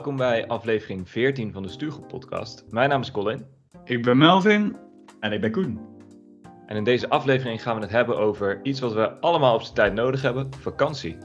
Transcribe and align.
welkom 0.00 0.18
bij 0.18 0.46
aflevering 0.46 1.08
14 1.08 1.52
van 1.52 1.62
de 1.62 1.68
Stuurgroep 1.68 2.08
podcast. 2.08 2.64
Mijn 2.70 2.88
naam 2.88 3.00
is 3.00 3.10
Colin. 3.10 3.46
Ik 3.84 4.02
ben 4.02 4.18
Melvin. 4.18 4.76
En 5.20 5.32
ik 5.32 5.40
ben 5.40 5.50
Koen. 5.50 5.80
En 6.66 6.76
in 6.76 6.84
deze 6.84 7.08
aflevering 7.08 7.62
gaan 7.62 7.74
we 7.76 7.82
het 7.82 7.90
hebben 7.90 8.18
over 8.18 8.60
iets 8.62 8.80
wat 8.80 8.92
we 8.92 9.20
allemaal 9.20 9.54
op 9.54 9.62
zijn 9.62 9.74
tijd 9.74 9.94
nodig 9.94 10.22
hebben, 10.22 10.48
vakantie. 10.60 11.16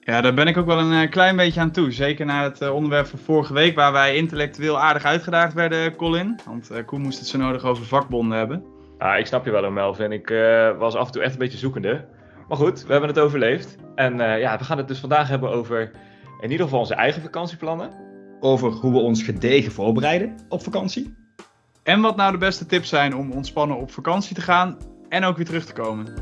Ja, 0.00 0.20
daar 0.20 0.34
ben 0.34 0.46
ik 0.46 0.56
ook 0.56 0.66
wel 0.66 0.78
een 0.78 1.02
eh, 1.02 1.10
klein 1.10 1.36
beetje 1.36 1.60
aan 1.60 1.70
toe. 1.70 1.92
Zeker 1.92 2.26
na 2.26 2.42
het 2.42 2.60
eh, 2.60 2.74
onderwerp 2.74 3.06
van 3.06 3.18
vorige 3.18 3.52
week, 3.52 3.74
waar 3.74 3.92
wij 3.92 4.16
intellectueel 4.16 4.80
aardig 4.80 5.04
uitgedaagd 5.04 5.54
werden, 5.54 5.96
Colin. 5.96 6.40
Want 6.46 6.84
Koen 6.84 7.00
moest 7.00 7.18
het 7.18 7.28
zo 7.28 7.38
nodig 7.38 7.64
over 7.64 7.84
vakbonden 7.84 8.38
hebben. 8.38 8.64
Ah, 8.98 9.18
ik 9.18 9.26
snap 9.26 9.44
je 9.44 9.50
wel, 9.50 9.70
Melvin. 9.70 10.12
Ik 10.12 10.30
uh, 10.30 10.78
was 10.78 10.94
af 10.94 11.06
en 11.06 11.12
toe 11.12 11.22
echt 11.22 11.32
een 11.32 11.38
beetje 11.38 11.58
zoekende. 11.58 12.04
Maar 12.48 12.58
goed, 12.58 12.84
we 12.84 12.92
hebben 12.92 13.10
het 13.10 13.18
overleefd. 13.18 13.76
En 13.94 14.20
uh, 14.20 14.40
ja, 14.40 14.58
we 14.58 14.64
gaan 14.64 14.78
het 14.78 14.88
dus 14.88 15.00
vandaag 15.00 15.28
hebben 15.28 15.50
over 15.50 15.90
in 16.40 16.50
ieder 16.50 16.64
geval 16.64 16.80
onze 16.80 16.94
eigen 16.94 17.22
vakantieplannen. 17.22 17.90
Over 18.40 18.70
hoe 18.70 18.92
we 18.92 18.98
ons 18.98 19.22
gedegen 19.22 19.72
voorbereiden 19.72 20.36
op 20.48 20.62
vakantie. 20.62 21.14
En 21.82 22.00
wat 22.00 22.16
nou 22.16 22.32
de 22.32 22.38
beste 22.38 22.66
tips 22.66 22.88
zijn 22.88 23.16
om 23.16 23.32
ontspannen 23.32 23.76
op 23.76 23.90
vakantie 23.90 24.34
te 24.34 24.40
gaan 24.40 24.76
en 25.08 25.24
ook 25.24 25.36
weer 25.36 25.46
terug 25.46 25.64
te 25.64 25.72
komen. 25.72 26.14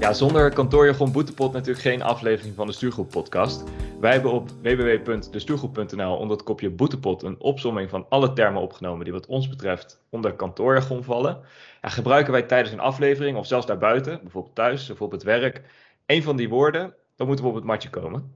Ja, 0.00 0.12
zonder 0.12 0.52
kantoorjargon 0.52 1.12
Boetepot 1.12 1.52
natuurlijk 1.52 1.80
geen 1.80 2.02
aflevering 2.02 2.54
van 2.54 2.66
de 2.66 2.72
Stuurgroep 2.72 3.10
podcast. 3.10 3.64
Wij 4.00 4.12
hebben 4.12 4.32
op 4.32 4.50
www.destuurgroep.nl 4.62 6.16
onder 6.16 6.36
het 6.36 6.46
kopje 6.46 6.70
Boetepot 6.70 7.22
een 7.22 7.40
opsomming 7.40 7.90
van 7.90 8.06
alle 8.08 8.32
termen 8.32 8.62
opgenomen 8.62 9.04
die 9.04 9.12
wat 9.12 9.26
ons 9.26 9.48
betreft 9.48 10.00
onder 10.10 10.32
kantoorjargon 10.32 11.04
vallen. 11.04 11.38
Ja, 11.82 11.88
gebruiken 11.88 12.32
wij 12.32 12.42
tijdens 12.42 12.72
een 12.72 12.80
aflevering 12.80 13.36
of 13.36 13.46
zelfs 13.46 13.66
daarbuiten, 13.66 14.18
bijvoorbeeld 14.22 14.54
thuis 14.54 14.90
of 14.90 15.02
op 15.02 15.10
het 15.10 15.22
werk, 15.22 15.62
een 16.06 16.22
van 16.22 16.36
die 16.36 16.48
woorden, 16.48 16.94
dan 17.16 17.26
moeten 17.26 17.44
we 17.44 17.50
op 17.50 17.56
het 17.56 17.66
matje 17.66 17.90
komen. 17.90 18.32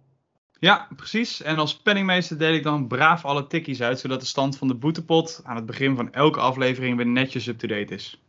Ja, 0.61 0.89
precies. 0.97 1.43
En 1.43 1.57
als 1.57 1.77
penningmeester 1.77 2.39
deel 2.39 2.55
ik 2.55 2.63
dan 2.63 2.89
braaf 2.89 3.25
alle 3.25 3.47
tikkies 3.47 3.83
uit, 3.83 4.01
zodat 4.01 4.21
de 4.21 4.27
stand 4.27 4.59
van 4.59 4.69
de 4.69 4.75
boetepot 4.75 5.41
aan 5.45 5.57
het 5.57 5.67
begin 5.67 5.97
van 5.97 6.13
elke 6.13 6.41
aflevering 6.41 6.97
weer 6.97 7.07
netjes 7.07 7.47
up-to-date 7.47 7.95
is. 7.95 8.23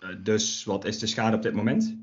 Uh, 0.00 0.08
dus 0.18 0.64
wat 0.64 0.84
is 0.84 0.98
de 0.98 1.06
schade 1.06 1.36
op 1.36 1.42
dit 1.42 1.54
moment? 1.54 1.96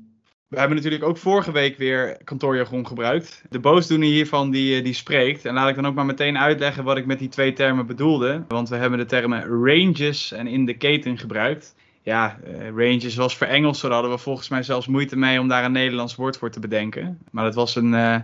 We 0.48 0.58
hebben 0.58 0.76
natuurlijk 0.76 1.04
ook 1.04 1.16
vorige 1.16 1.52
week 1.52 1.76
weer 1.76 2.24
kantoorjargon 2.24 2.86
gebruikt. 2.86 3.44
De 3.48 3.58
boosdoener 3.58 4.08
hiervan 4.08 4.50
die, 4.50 4.82
die 4.82 4.92
spreekt. 4.92 5.44
En 5.44 5.54
laat 5.54 5.68
ik 5.68 5.74
dan 5.74 5.86
ook 5.86 5.94
maar 5.94 6.06
meteen 6.06 6.38
uitleggen 6.38 6.84
wat 6.84 6.96
ik 6.96 7.06
met 7.06 7.18
die 7.18 7.28
twee 7.28 7.52
termen 7.52 7.86
bedoelde. 7.86 8.44
Want 8.48 8.68
we 8.68 8.76
hebben 8.76 8.98
de 8.98 9.04
termen 9.04 9.44
ranges 9.44 10.32
en 10.32 10.46
indicating 10.46 11.20
gebruikt. 11.20 11.74
Ja, 12.02 12.38
uh, 12.46 12.68
ranges 12.68 13.14
was 13.14 13.36
voor 13.36 13.46
Engels, 13.46 13.80
daar 13.80 13.90
hadden 13.90 14.10
we 14.10 14.18
volgens 14.18 14.48
mij 14.48 14.62
zelfs 14.62 14.86
moeite 14.86 15.16
mee 15.16 15.40
om 15.40 15.48
daar 15.48 15.64
een 15.64 15.72
Nederlands 15.72 16.14
woord 16.14 16.36
voor 16.36 16.50
te 16.50 16.60
bedenken. 16.60 17.18
Maar 17.30 17.44
dat 17.44 17.54
was 17.54 17.76
een, 17.76 17.92
uh, 17.92 18.16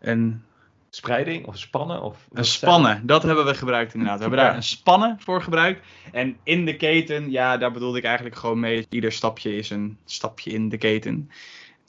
een 0.00 0.42
spreiding 0.90 1.46
of 1.46 1.58
spannen? 1.58 2.02
Of 2.02 2.28
een 2.32 2.44
spannen, 2.44 3.06
dat 3.06 3.22
hebben 3.22 3.44
we 3.44 3.54
gebruikt 3.54 3.92
inderdaad. 3.92 4.18
We 4.18 4.24
hebben 4.24 4.44
daar 4.44 4.56
een 4.56 4.62
spannen 4.62 5.16
voor 5.20 5.42
gebruikt. 5.42 5.86
En 6.12 6.36
in 6.42 6.64
de 6.64 6.76
keten, 6.76 7.30
ja, 7.30 7.56
daar 7.56 7.72
bedoelde 7.72 7.98
ik 7.98 8.04
eigenlijk 8.04 8.36
gewoon 8.36 8.60
mee. 8.60 8.86
Ieder 8.88 9.12
stapje 9.12 9.56
is 9.56 9.70
een 9.70 9.98
stapje 10.04 10.50
in 10.50 10.68
de 10.68 10.78
keten. 10.78 11.30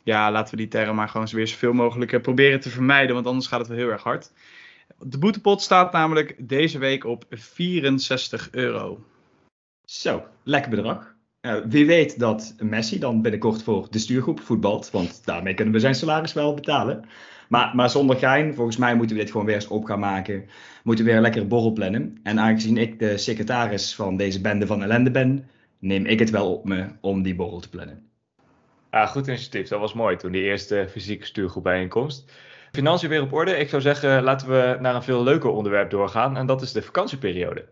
Ja, 0.03 0.31
laten 0.31 0.52
we 0.52 0.58
die 0.58 0.67
term 0.67 0.95
maar 0.95 1.09
gewoon 1.09 1.27
weer 1.31 1.47
zoveel 1.47 1.73
mogelijk 1.73 2.21
proberen 2.21 2.59
te 2.59 2.69
vermijden, 2.69 3.15
want 3.15 3.27
anders 3.27 3.47
gaat 3.47 3.59
het 3.59 3.67
wel 3.67 3.77
heel 3.77 3.89
erg 3.89 4.03
hard. 4.03 4.31
De 4.99 5.17
boetepot 5.17 5.61
staat 5.61 5.91
namelijk 5.91 6.35
deze 6.38 6.77
week 6.77 7.05
op 7.05 7.25
64 7.30 8.47
euro. 8.52 9.05
Zo, 9.85 10.23
lekker 10.43 10.69
bedrag. 10.69 11.15
Uh, 11.47 11.55
wie 11.65 11.85
weet 11.85 12.19
dat 12.19 12.55
Messi 12.59 12.99
dan 12.99 13.21
binnenkort 13.21 13.63
voor 13.63 13.87
de 13.89 13.99
stuurgroep 13.99 14.39
voetbalt, 14.39 14.91
want 14.91 15.25
daarmee 15.25 15.53
kunnen 15.53 15.73
we 15.73 15.80
zijn 15.80 15.95
salaris 15.95 16.33
wel 16.33 16.53
betalen. 16.53 17.05
Maar, 17.49 17.75
maar 17.75 17.89
zonder 17.89 18.15
gein, 18.15 18.53
volgens 18.53 18.77
mij 18.77 18.95
moeten 18.95 19.15
we 19.15 19.21
dit 19.21 19.31
gewoon 19.31 19.45
weer 19.45 19.55
eens 19.55 19.67
op 19.67 19.86
gaan 19.86 19.99
maken. 19.99 20.45
Moeten 20.83 21.03
we 21.03 21.09
weer 21.09 21.19
een 21.19 21.25
lekkere 21.25 21.45
borrel 21.45 21.71
plannen. 21.71 22.19
En 22.23 22.39
aangezien 22.39 22.77
ik 22.77 22.99
de 22.99 23.17
secretaris 23.17 23.95
van 23.95 24.17
deze 24.17 24.41
bende 24.41 24.67
van 24.67 24.83
ellende 24.83 25.11
ben, 25.11 25.49
neem 25.80 26.05
ik 26.05 26.19
het 26.19 26.30
wel 26.30 26.53
op 26.53 26.65
me 26.65 26.86
om 27.02 27.21
die 27.21 27.36
borrel 27.36 27.59
te 27.59 27.69
plannen. 27.69 28.09
Ah, 28.89 29.07
goed 29.07 29.27
initiatief. 29.27 29.67
Dat 29.67 29.80
was 29.80 29.93
mooi 29.93 30.15
toen 30.15 30.31
die 30.31 30.43
eerste 30.43 30.87
fysieke 30.89 31.25
stuurgroep 31.25 31.63
bijeenkomst. 31.63 32.31
Financiën 32.71 33.09
weer 33.09 33.21
op 33.21 33.33
orde. 33.33 33.57
Ik 33.57 33.69
zou 33.69 33.81
zeggen, 33.81 34.23
laten 34.23 34.47
we 34.47 34.77
naar 34.80 34.95
een 34.95 35.03
veel 35.03 35.23
leuker 35.23 35.49
onderwerp 35.49 35.89
doorgaan. 35.89 36.37
En 36.37 36.45
dat 36.45 36.61
is 36.61 36.71
de 36.71 36.81
vakantieperiode. 36.81 37.65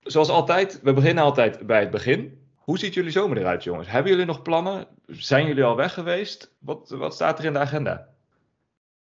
Zoals 0.00 0.28
altijd, 0.28 0.80
we 0.82 0.92
beginnen 0.92 1.24
altijd 1.24 1.66
bij 1.66 1.80
het 1.80 1.90
begin. 1.90 2.42
Hoe 2.64 2.78
ziet 2.78 2.94
jullie 2.94 3.10
zomer 3.10 3.38
eruit, 3.38 3.64
jongens? 3.64 3.88
Hebben 3.88 4.10
jullie 4.10 4.26
nog 4.26 4.42
plannen? 4.42 4.86
Zijn 5.06 5.46
jullie 5.46 5.64
al 5.64 5.76
weg 5.76 5.94
geweest? 5.94 6.54
Wat, 6.58 6.94
wat 6.98 7.14
staat 7.14 7.38
er 7.38 7.44
in 7.44 7.52
de 7.52 7.58
agenda? 7.58 8.08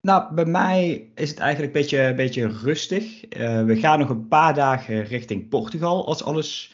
Nou, 0.01 0.33
bij 0.33 0.45
mij 0.45 1.11
is 1.15 1.29
het 1.29 1.39
eigenlijk 1.39 1.75
een 1.75 1.81
beetje, 1.81 2.01
een 2.01 2.15
beetje 2.15 2.47
rustig. 2.47 3.23
Uh, 3.37 3.63
we 3.63 3.75
gaan 3.75 3.99
nog 3.99 4.09
een 4.09 4.27
paar 4.27 4.53
dagen 4.53 5.03
richting 5.03 5.49
Portugal, 5.49 6.07
als 6.07 6.23
alles 6.23 6.73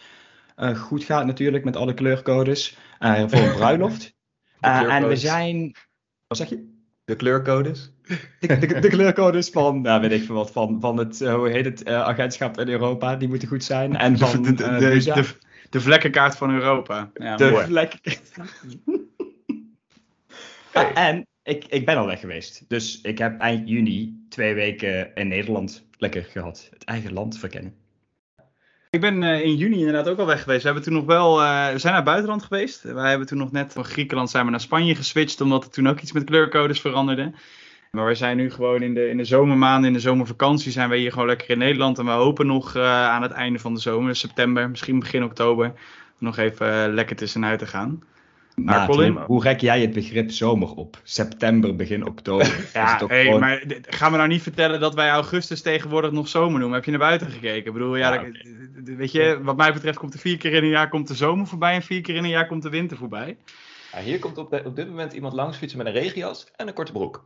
uh, 0.58 0.78
goed 0.78 1.04
gaat 1.04 1.26
natuurlijk, 1.26 1.64
met 1.64 1.76
alle 1.76 1.94
kleurcodes, 1.94 2.78
uh, 3.00 3.24
voor 3.28 3.40
een 3.40 3.56
bruiloft. 3.62 4.14
en 4.60 5.08
we 5.08 5.16
zijn... 5.16 5.76
Wat 6.28 6.38
zeg 6.38 6.50
je? 6.50 6.70
De 7.06 7.16
kleurcodes? 7.16 7.94
De, 8.40 8.58
de, 8.58 8.80
de 8.80 8.90
kleurcodes 8.90 9.50
van, 9.50 9.82
nou 9.82 10.02
weet 10.02 10.12
ik 10.12 10.24
veel 10.24 10.36
wat, 10.36 10.52
van, 10.52 10.78
van 10.80 10.98
het, 10.98 11.20
hoe 11.20 11.50
heet 11.50 11.66
het, 11.66 11.88
agentschap 11.88 12.60
in 12.60 12.68
Europa, 12.68 13.16
die 13.16 13.28
moeten 13.28 13.48
goed 13.48 13.64
zijn. 13.64 13.96
En 13.96 14.18
van 14.28 14.42
de, 14.42 14.54
de, 14.54 15.36
de, 15.72 15.82
vlekkenkaart 15.82 16.38
van 16.38 16.54
Europa. 16.54 17.12
Ja, 17.14 17.36
de 17.36 17.64
vlekkenkaart. 17.66 18.32
hey. 20.72 20.94
En 20.94 21.28
ik, 21.44 21.66
ik 21.66 21.86
ben 21.86 21.98
al 21.98 22.06
weg 22.06 22.20
geweest. 22.20 22.66
Dus 22.68 23.02
ik 23.02 23.18
heb 23.18 23.40
eind 23.40 23.70
juni 23.70 24.26
twee 24.30 24.54
weken 24.54 25.16
in 25.16 25.28
Nederland 25.28 25.86
lekker 25.98 26.24
gehad. 26.24 26.68
Het 26.72 26.84
eigen 26.84 27.14
land 27.14 27.38
verkennen. 27.38 27.76
Ik 28.90 29.02
ben 29.02 29.22
uh, 29.22 29.42
in 29.42 29.56
juni 29.56 29.78
inderdaad 29.78 30.08
ook 30.08 30.20
al 30.20 30.26
weg 30.26 30.42
geweest. 30.42 30.62
We, 30.62 30.66
hebben 30.66 30.84
toen 30.84 30.94
nog 30.94 31.06
wel, 31.06 31.42
uh, 31.42 31.72
we 31.72 31.80
zijn 31.80 31.94
naar 31.94 32.02
het 32.02 32.12
buitenland 32.12 32.44
geweest. 32.44 32.82
Wij 32.82 33.10
hebben 33.10 33.28
toen 33.28 33.38
nog 33.38 33.52
net 33.52 33.74
van 33.74 33.86
Griekenland 33.86 34.30
zijn 34.30 34.46
we 34.46 34.52
naar 34.52 34.60
Spanje 34.60 34.96
geswitcht. 34.96 35.42
Omdat 35.42 35.64
er 35.64 35.70
toen 35.70 35.88
ook 35.88 36.00
iets 36.00 36.12
met 36.12 36.24
kleurcodes 36.24 36.82
veranderde. 36.82 37.34
Maar 37.92 38.06
we 38.06 38.16
zijn 38.16 38.38
nu 38.38 38.52
gewoon 38.52 38.82
in 38.82 38.94
de, 38.94 39.10
in 39.10 39.18
de 39.18 39.26
zomermaanden, 39.26 39.88
in 39.88 39.94
de 39.94 40.00
zomervakantie, 40.00 40.72
zijn 40.72 40.90
we 40.90 40.98
hier 40.98 41.12
gewoon 41.12 41.28
lekker 41.28 41.50
in 41.50 41.58
Nederland. 41.58 42.00
En 42.00 42.06
we 42.06 42.12
hopen 42.12 42.48
nog 42.48 42.76
uh, 42.76 42.84
aan 42.84 43.22
het 43.22 43.32
einde 43.32 43.60
van 43.60 43.74
de 43.74 43.80
zomer, 43.80 44.16
september, 44.16 44.70
misschien 44.70 45.00
begin 45.00 45.24
oktober, 45.24 45.74
nog 46.18 46.38
even 46.38 46.94
lekker 46.94 47.16
tussenuit 47.16 47.60
te 47.60 47.68
gaan. 47.68 48.04
Maar 48.56 48.88
Colin, 48.88 49.18
hoe 49.18 49.44
rek 49.44 49.60
jij 49.60 49.82
het 49.82 49.94
begrip 49.94 50.32
zomer 50.32 50.76
op? 50.76 51.00
September, 51.04 51.76
begin 51.76 52.06
oktober. 52.06 52.70
ja, 52.74 53.02
hey, 53.08 53.24
gewoon... 53.24 53.40
maar 53.40 53.64
gaan 53.82 54.12
we 54.12 54.18
nou 54.18 54.30
niet 54.30 54.42
vertellen 54.42 54.80
dat 54.80 54.94
wij 54.94 55.10
augustus 55.10 55.62
tegenwoordig 55.62 56.12
nog 56.12 56.28
zomer 56.28 56.60
noemen? 56.60 56.76
Heb 56.76 56.86
je 56.86 56.92
naar 56.92 57.00
buiten 57.00 57.32
gekeken? 57.32 57.66
Ik 57.66 57.74
bedoel, 57.74 57.96
ja, 57.96 58.14
ja 58.14 58.20
okay. 58.20 58.34
weet 58.84 59.12
je, 59.12 59.40
wat 59.44 59.58
mij 59.58 59.74
betreft 59.74 59.98
komt 59.98 60.14
er 60.14 60.20
vier 60.20 60.38
keer 60.38 60.54
in 60.54 60.64
een 60.64 60.70
jaar 60.70 60.90
komt 60.90 61.08
de 61.08 61.16
zomer 61.16 61.48
voorbij 61.48 61.74
en 61.74 61.82
vier 61.82 62.02
keer 62.02 62.16
in 62.16 62.24
een 62.24 62.30
jaar 62.30 62.48
komt 62.48 62.64
de 62.64 62.70
winter 62.70 62.98
voorbij. 62.98 63.38
Ja, 63.94 64.00
hier 64.00 64.20
komt 64.20 64.38
op, 64.38 64.50
de, 64.50 64.62
op 64.66 64.76
dit 64.76 64.88
moment 64.88 65.14
iemand 65.14 65.34
langs 65.34 65.58
fietsen 65.58 65.78
met 65.78 65.88
een 65.88 65.94
regenjas 65.94 66.48
en 66.56 66.68
een 66.68 66.74
korte 66.74 66.92
broek. 66.92 67.24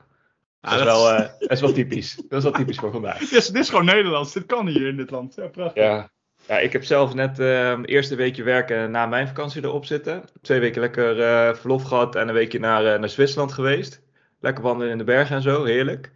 Ja, 0.65 0.71
dat, 0.71 0.79
is 0.79 0.85
wel, 0.85 1.13
uh, 1.13 1.19
dat 1.19 1.51
is 1.51 1.61
wel 1.61 1.71
typisch. 1.71 2.15
Dat 2.15 2.37
is 2.37 2.43
wel 2.43 2.53
typisch 2.53 2.77
voor 2.77 2.91
vandaag. 2.91 3.17
dit, 3.19 3.31
is, 3.31 3.47
dit 3.47 3.61
is 3.61 3.69
gewoon 3.69 3.85
Nederlands. 3.85 4.33
Dit 4.33 4.45
kan 4.45 4.67
hier 4.67 4.87
in 4.87 4.97
dit 4.97 5.11
land. 5.11 5.35
Ja, 5.35 5.47
prachtig. 5.47 5.83
Ja, 5.83 6.09
ja, 6.47 6.57
ik 6.57 6.73
heb 6.73 6.83
zelf 6.83 7.13
net 7.13 7.39
uh, 7.39 7.79
eerste 7.85 8.15
weekje 8.15 8.43
werken 8.43 8.91
na 8.91 9.05
mijn 9.05 9.27
vakantie 9.27 9.63
erop 9.63 9.85
zitten. 9.85 10.23
Twee 10.41 10.59
weken 10.59 10.81
lekker 10.81 11.17
uh, 11.17 11.55
verlof 11.55 11.83
gehad 11.83 12.15
en 12.15 12.27
een 12.27 12.33
weekje 12.33 12.59
naar, 12.59 12.85
uh, 12.85 12.99
naar 12.99 13.09
Zwitserland 13.09 13.53
geweest. 13.53 14.01
Lekker 14.39 14.63
wandelen 14.63 14.91
in 14.91 14.97
de 14.97 15.03
bergen 15.03 15.35
en 15.35 15.41
zo, 15.41 15.63
heerlijk. 15.63 16.11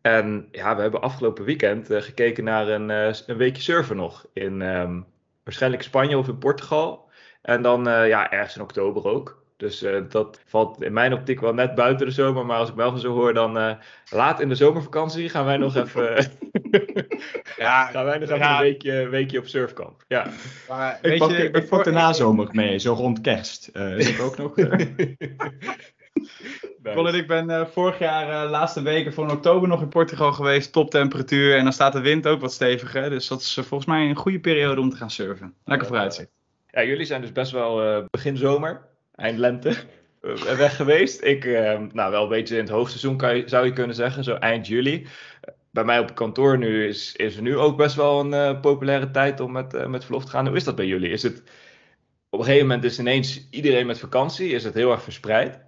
En 0.00 0.48
ja, 0.52 0.76
we 0.76 0.82
hebben 0.82 1.00
afgelopen 1.00 1.44
weekend 1.44 1.86
gekeken 1.90 2.44
naar 2.44 2.68
een, 2.68 2.88
een 2.88 3.36
weekje 3.36 3.62
surfen 3.62 3.96
nog. 3.96 4.26
In 4.32 4.60
um, 4.60 5.06
waarschijnlijk 5.44 5.82
Spanje 5.82 6.18
of 6.18 6.28
in 6.28 6.38
Portugal. 6.38 7.08
En 7.42 7.62
dan 7.62 7.84
ja, 7.84 8.30
ergens 8.30 8.56
in 8.56 8.62
oktober 8.62 9.04
ook. 9.04 9.43
Dus 9.56 9.82
uh, 9.82 10.02
dat 10.08 10.40
valt 10.46 10.82
in 10.82 10.92
mijn 10.92 11.12
optiek 11.12 11.40
wel 11.40 11.54
net 11.54 11.74
buiten 11.74 12.06
de 12.06 12.12
zomer. 12.12 12.46
Maar 12.46 12.58
als 12.58 12.68
ik 12.68 12.74
Melvin 12.74 13.00
zo 13.00 13.12
hoor, 13.12 13.34
dan 13.34 13.58
uh, 13.58 13.74
laat 14.10 14.40
in 14.40 14.48
de 14.48 14.54
zomervakantie 14.54 15.28
gaan 15.28 15.44
wij 15.44 15.56
nog 15.56 15.76
even, 15.84 16.30
ja, 17.56 17.86
gaan 17.92 18.04
wij 18.04 18.18
nog 18.18 18.28
even 18.28 18.38
ja. 18.38 18.56
een 18.56 18.62
weekje, 18.62 19.08
weekje 19.08 19.38
op 19.38 19.46
surfkamp. 19.46 20.04
Ja. 20.08 20.26
Maar, 20.68 20.98
ik, 21.02 21.18
pak, 21.18 21.30
je, 21.30 21.50
ik 21.50 21.68
pak 21.68 21.84
de 21.84 21.90
nazomer 21.90 22.48
mee, 22.52 22.78
zo 22.78 22.92
rond 22.92 23.20
kerst. 23.20 23.70
Uh, 23.72 23.98
is 23.98 24.08
ik 24.08 24.20
ook 24.20 24.36
nog. 24.36 24.54
Colin, 26.94 27.14
ik 27.14 27.26
ben 27.26 27.50
uh, 27.50 27.66
vorig 27.66 27.98
jaar 27.98 28.44
uh, 28.44 28.50
laatste 28.50 28.82
weken 28.82 29.12
voor 29.12 29.30
oktober 29.30 29.68
nog 29.68 29.80
in 29.80 29.88
Portugal 29.88 30.32
geweest. 30.32 30.72
Toptemperatuur. 30.72 31.56
En 31.56 31.62
dan 31.62 31.72
staat 31.72 31.92
de 31.92 32.00
wind 32.00 32.26
ook 32.26 32.40
wat 32.40 32.52
steviger. 32.52 33.10
Dus 33.10 33.28
dat 33.28 33.40
is 33.40 33.56
uh, 33.56 33.64
volgens 33.64 33.90
mij 33.90 34.08
een 34.08 34.16
goede 34.16 34.40
periode 34.40 34.80
om 34.80 34.90
te 34.90 34.96
gaan 34.96 35.10
surfen. 35.10 35.54
Lekker 35.64 35.86
vooruitzicht. 35.86 36.30
Ja, 36.70 36.84
jullie 36.84 37.04
zijn 37.04 37.20
dus 37.20 37.32
best 37.32 37.52
wel 37.52 38.04
begin 38.10 38.36
zomer 38.36 38.92
eind 39.14 39.38
lente 39.38 39.74
weg 40.56 40.76
geweest. 40.76 41.22
Ik, 41.22 41.44
uh, 41.44 41.80
nou 41.92 42.10
wel 42.10 42.22
een 42.22 42.28
beetje 42.28 42.54
in 42.54 42.60
het 42.60 42.70
hoogseizoen 42.70 43.16
kan 43.16 43.36
je, 43.36 43.48
zou 43.48 43.66
je 43.66 43.72
kunnen 43.72 43.96
zeggen, 43.96 44.24
zo 44.24 44.34
eind 44.34 44.66
juli. 44.66 45.06
Bij 45.70 45.84
mij 45.84 45.98
op 45.98 46.14
kantoor 46.14 46.58
nu 46.58 46.86
is, 46.86 47.16
is 47.16 47.36
er 47.36 47.42
nu 47.42 47.56
ook 47.56 47.76
best 47.76 47.94
wel 47.94 48.20
een 48.20 48.54
uh, 48.54 48.60
populaire 48.60 49.10
tijd 49.10 49.40
om 49.40 49.52
met, 49.52 49.74
uh, 49.74 49.86
met 49.86 50.04
verlof 50.04 50.24
te 50.24 50.30
gaan. 50.30 50.46
Hoe 50.46 50.56
is 50.56 50.64
dat 50.64 50.76
bij 50.76 50.86
jullie? 50.86 51.10
Is 51.10 51.22
het 51.22 51.42
op 52.28 52.38
een 52.38 52.44
gegeven 52.44 52.66
moment 52.66 52.84
is 52.84 52.98
ineens 52.98 53.48
iedereen 53.50 53.86
met 53.86 53.98
vakantie? 53.98 54.48
Is 54.48 54.64
het 54.64 54.74
heel 54.74 54.90
erg 54.90 55.02
verspreid? 55.02 55.62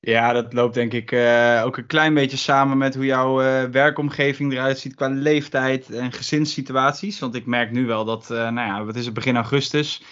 Ja, 0.00 0.32
dat 0.32 0.52
loopt 0.52 0.74
denk 0.74 0.92
ik 0.92 1.12
uh, 1.12 1.62
ook 1.64 1.76
een 1.76 1.86
klein 1.86 2.14
beetje 2.14 2.36
samen 2.36 2.78
met 2.78 2.94
hoe 2.94 3.04
jouw 3.04 3.42
uh, 3.42 3.62
werkomgeving 3.64 4.52
eruit 4.52 4.78
ziet 4.78 4.94
qua 4.94 5.08
leeftijd 5.08 5.90
en 5.90 6.12
gezinssituaties. 6.12 7.18
Want 7.18 7.34
ik 7.34 7.46
merk 7.46 7.70
nu 7.70 7.86
wel 7.86 8.04
dat, 8.04 8.28
uh, 8.30 8.50
nou 8.50 8.68
ja, 8.68 8.86
het 8.86 8.96
is 8.96 9.04
het 9.04 9.14
begin 9.14 9.36
augustus. 9.36 10.02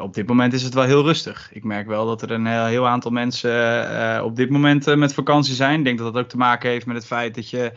Op 0.00 0.14
dit 0.14 0.26
moment 0.26 0.52
is 0.52 0.62
het 0.62 0.74
wel 0.74 0.84
heel 0.84 1.02
rustig. 1.02 1.48
Ik 1.52 1.64
merk 1.64 1.86
wel 1.86 2.06
dat 2.06 2.22
er 2.22 2.30
een 2.30 2.46
heel, 2.46 2.64
heel 2.64 2.88
aantal 2.88 3.10
mensen 3.10 4.24
op 4.24 4.36
dit 4.36 4.50
moment 4.50 4.96
met 4.96 5.14
vakantie 5.14 5.54
zijn. 5.54 5.78
Ik 5.78 5.84
denk 5.84 5.98
dat 5.98 6.14
dat 6.14 6.22
ook 6.22 6.30
te 6.30 6.36
maken 6.36 6.70
heeft 6.70 6.86
met 6.86 6.96
het 6.96 7.06
feit 7.06 7.34
dat 7.34 7.50
je 7.50 7.72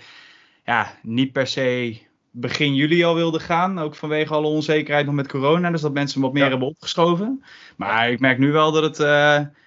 ja, 0.64 0.98
niet 1.02 1.32
per 1.32 1.48
se 1.48 1.98
begin 2.32 2.76
juli 2.76 3.04
al 3.04 3.16
wilde 3.16 3.40
gaan. 3.40 3.80
Ook 3.80 3.96
vanwege 3.96 4.34
alle 4.34 4.48
onzekerheid 4.48 5.06
nog 5.06 5.16
met 5.16 5.28
corona. 5.28 5.72
Dus 5.72 5.82
dat 5.82 5.94
mensen 5.94 6.22
wat 6.22 6.34
meer 6.34 6.44
ja. 6.44 6.50
hebben 6.50 6.68
opgeschoven. 6.68 7.44
Maar 7.76 8.12
ik 8.12 8.20
merk 8.20 8.38
nu 8.38 8.52
wel 8.52 8.72
dat 8.72 8.98
het, 8.98 8.98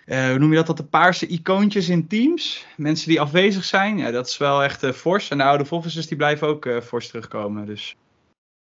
hoe 0.06 0.38
noem 0.38 0.50
je 0.50 0.56
dat, 0.56 0.66
dat 0.66 0.76
de 0.76 0.84
paarse 0.84 1.26
icoontjes 1.26 1.88
in 1.88 2.06
teams. 2.06 2.66
Mensen 2.76 3.08
die 3.08 3.20
afwezig 3.20 3.64
zijn. 3.64 3.98
Ja, 3.98 4.10
dat 4.10 4.26
is 4.26 4.36
wel 4.36 4.62
echt 4.62 4.86
fors. 4.86 5.30
En 5.30 5.38
de 5.38 5.44
oude 5.44 5.64
officers 5.70 6.06
die 6.06 6.16
blijven 6.16 6.48
ook 6.48 6.68
fors 6.82 7.08
terugkomen. 7.08 7.66
Dus. 7.66 7.96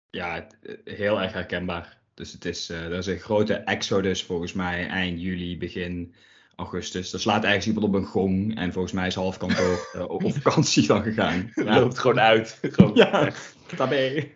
Ja, 0.10 0.48
heel 0.84 1.22
erg 1.22 1.34
herkenbaar. 1.34 1.97
Dus 2.18 2.32
het 2.32 2.46
is, 2.46 2.70
er 2.70 2.92
is 2.92 3.08
een 3.08 3.20
grote 3.20 3.54
exodus 3.54 4.24
volgens 4.24 4.54
mij 4.54 4.88
eind 4.88 5.22
juli, 5.22 5.58
begin 5.58 6.14
augustus. 6.56 7.14
Er 7.14 7.20
slaat 7.20 7.44
ergens 7.44 7.68
iemand 7.68 7.86
op 7.86 7.94
een 7.94 8.06
gong. 8.06 8.58
En 8.58 8.74
volgens 8.74 8.94
mij 8.94 9.08
is 9.08 9.16
half 9.16 9.38
kantoor 9.38 9.90
uh, 9.96 10.10
op 10.10 10.34
vakantie 10.34 10.88
dan 10.88 11.04
gegaan. 11.04 11.52
Ja. 11.66 11.80
Loopt 11.80 12.00
gewoon 12.00 12.20
uit. 12.20 12.60
Gewoon 12.72 12.96
ja, 12.96 13.32
daarbij. 13.76 14.36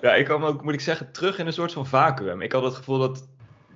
Ja, 0.00 0.14
ik 0.14 0.24
kwam 0.24 0.44
ook, 0.44 0.62
moet 0.62 0.72
ik 0.72 0.80
zeggen, 0.80 1.12
terug 1.12 1.38
in 1.38 1.46
een 1.46 1.52
soort 1.52 1.72
van 1.72 1.86
vacuüm. 1.86 2.40
Ik 2.40 2.52
had 2.52 2.62
het 2.62 2.74
gevoel 2.74 2.98
dat 2.98 3.28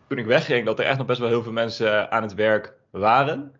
toen 0.08 0.18
ik 0.18 0.26
wegging, 0.26 0.66
dat 0.66 0.78
er 0.78 0.84
echt 0.84 0.98
nog 0.98 1.06
best 1.06 1.20
wel 1.20 1.28
heel 1.28 1.42
veel 1.42 1.52
mensen 1.52 2.10
aan 2.10 2.22
het 2.22 2.34
werk 2.34 2.72
waren. 2.90 3.52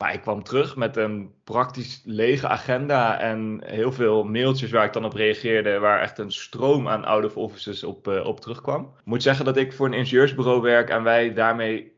Maar 0.00 0.14
ik 0.14 0.20
kwam 0.20 0.42
terug 0.42 0.76
met 0.76 0.96
een 0.96 1.34
praktisch 1.44 2.02
lege 2.04 2.48
agenda 2.48 3.18
en 3.18 3.60
heel 3.64 3.92
veel 3.92 4.24
mailtjes 4.24 4.70
waar 4.70 4.84
ik 4.84 4.92
dan 4.92 5.04
op 5.04 5.12
reageerde, 5.12 5.78
waar 5.78 6.00
echt 6.00 6.18
een 6.18 6.32
stroom 6.32 6.88
aan 6.88 7.04
out 7.04 7.24
of 7.24 7.36
offices 7.36 7.84
op, 7.84 8.08
uh, 8.08 8.26
op 8.26 8.40
terugkwam. 8.40 8.82
Ik 8.82 9.04
moet 9.04 9.22
zeggen 9.22 9.44
dat 9.44 9.56
ik 9.56 9.72
voor 9.72 9.86
een 9.86 9.92
ingenieursbureau 9.92 10.60
werk 10.60 10.90
en 10.90 11.02
wij 11.02 11.34
daarmee 11.34 11.92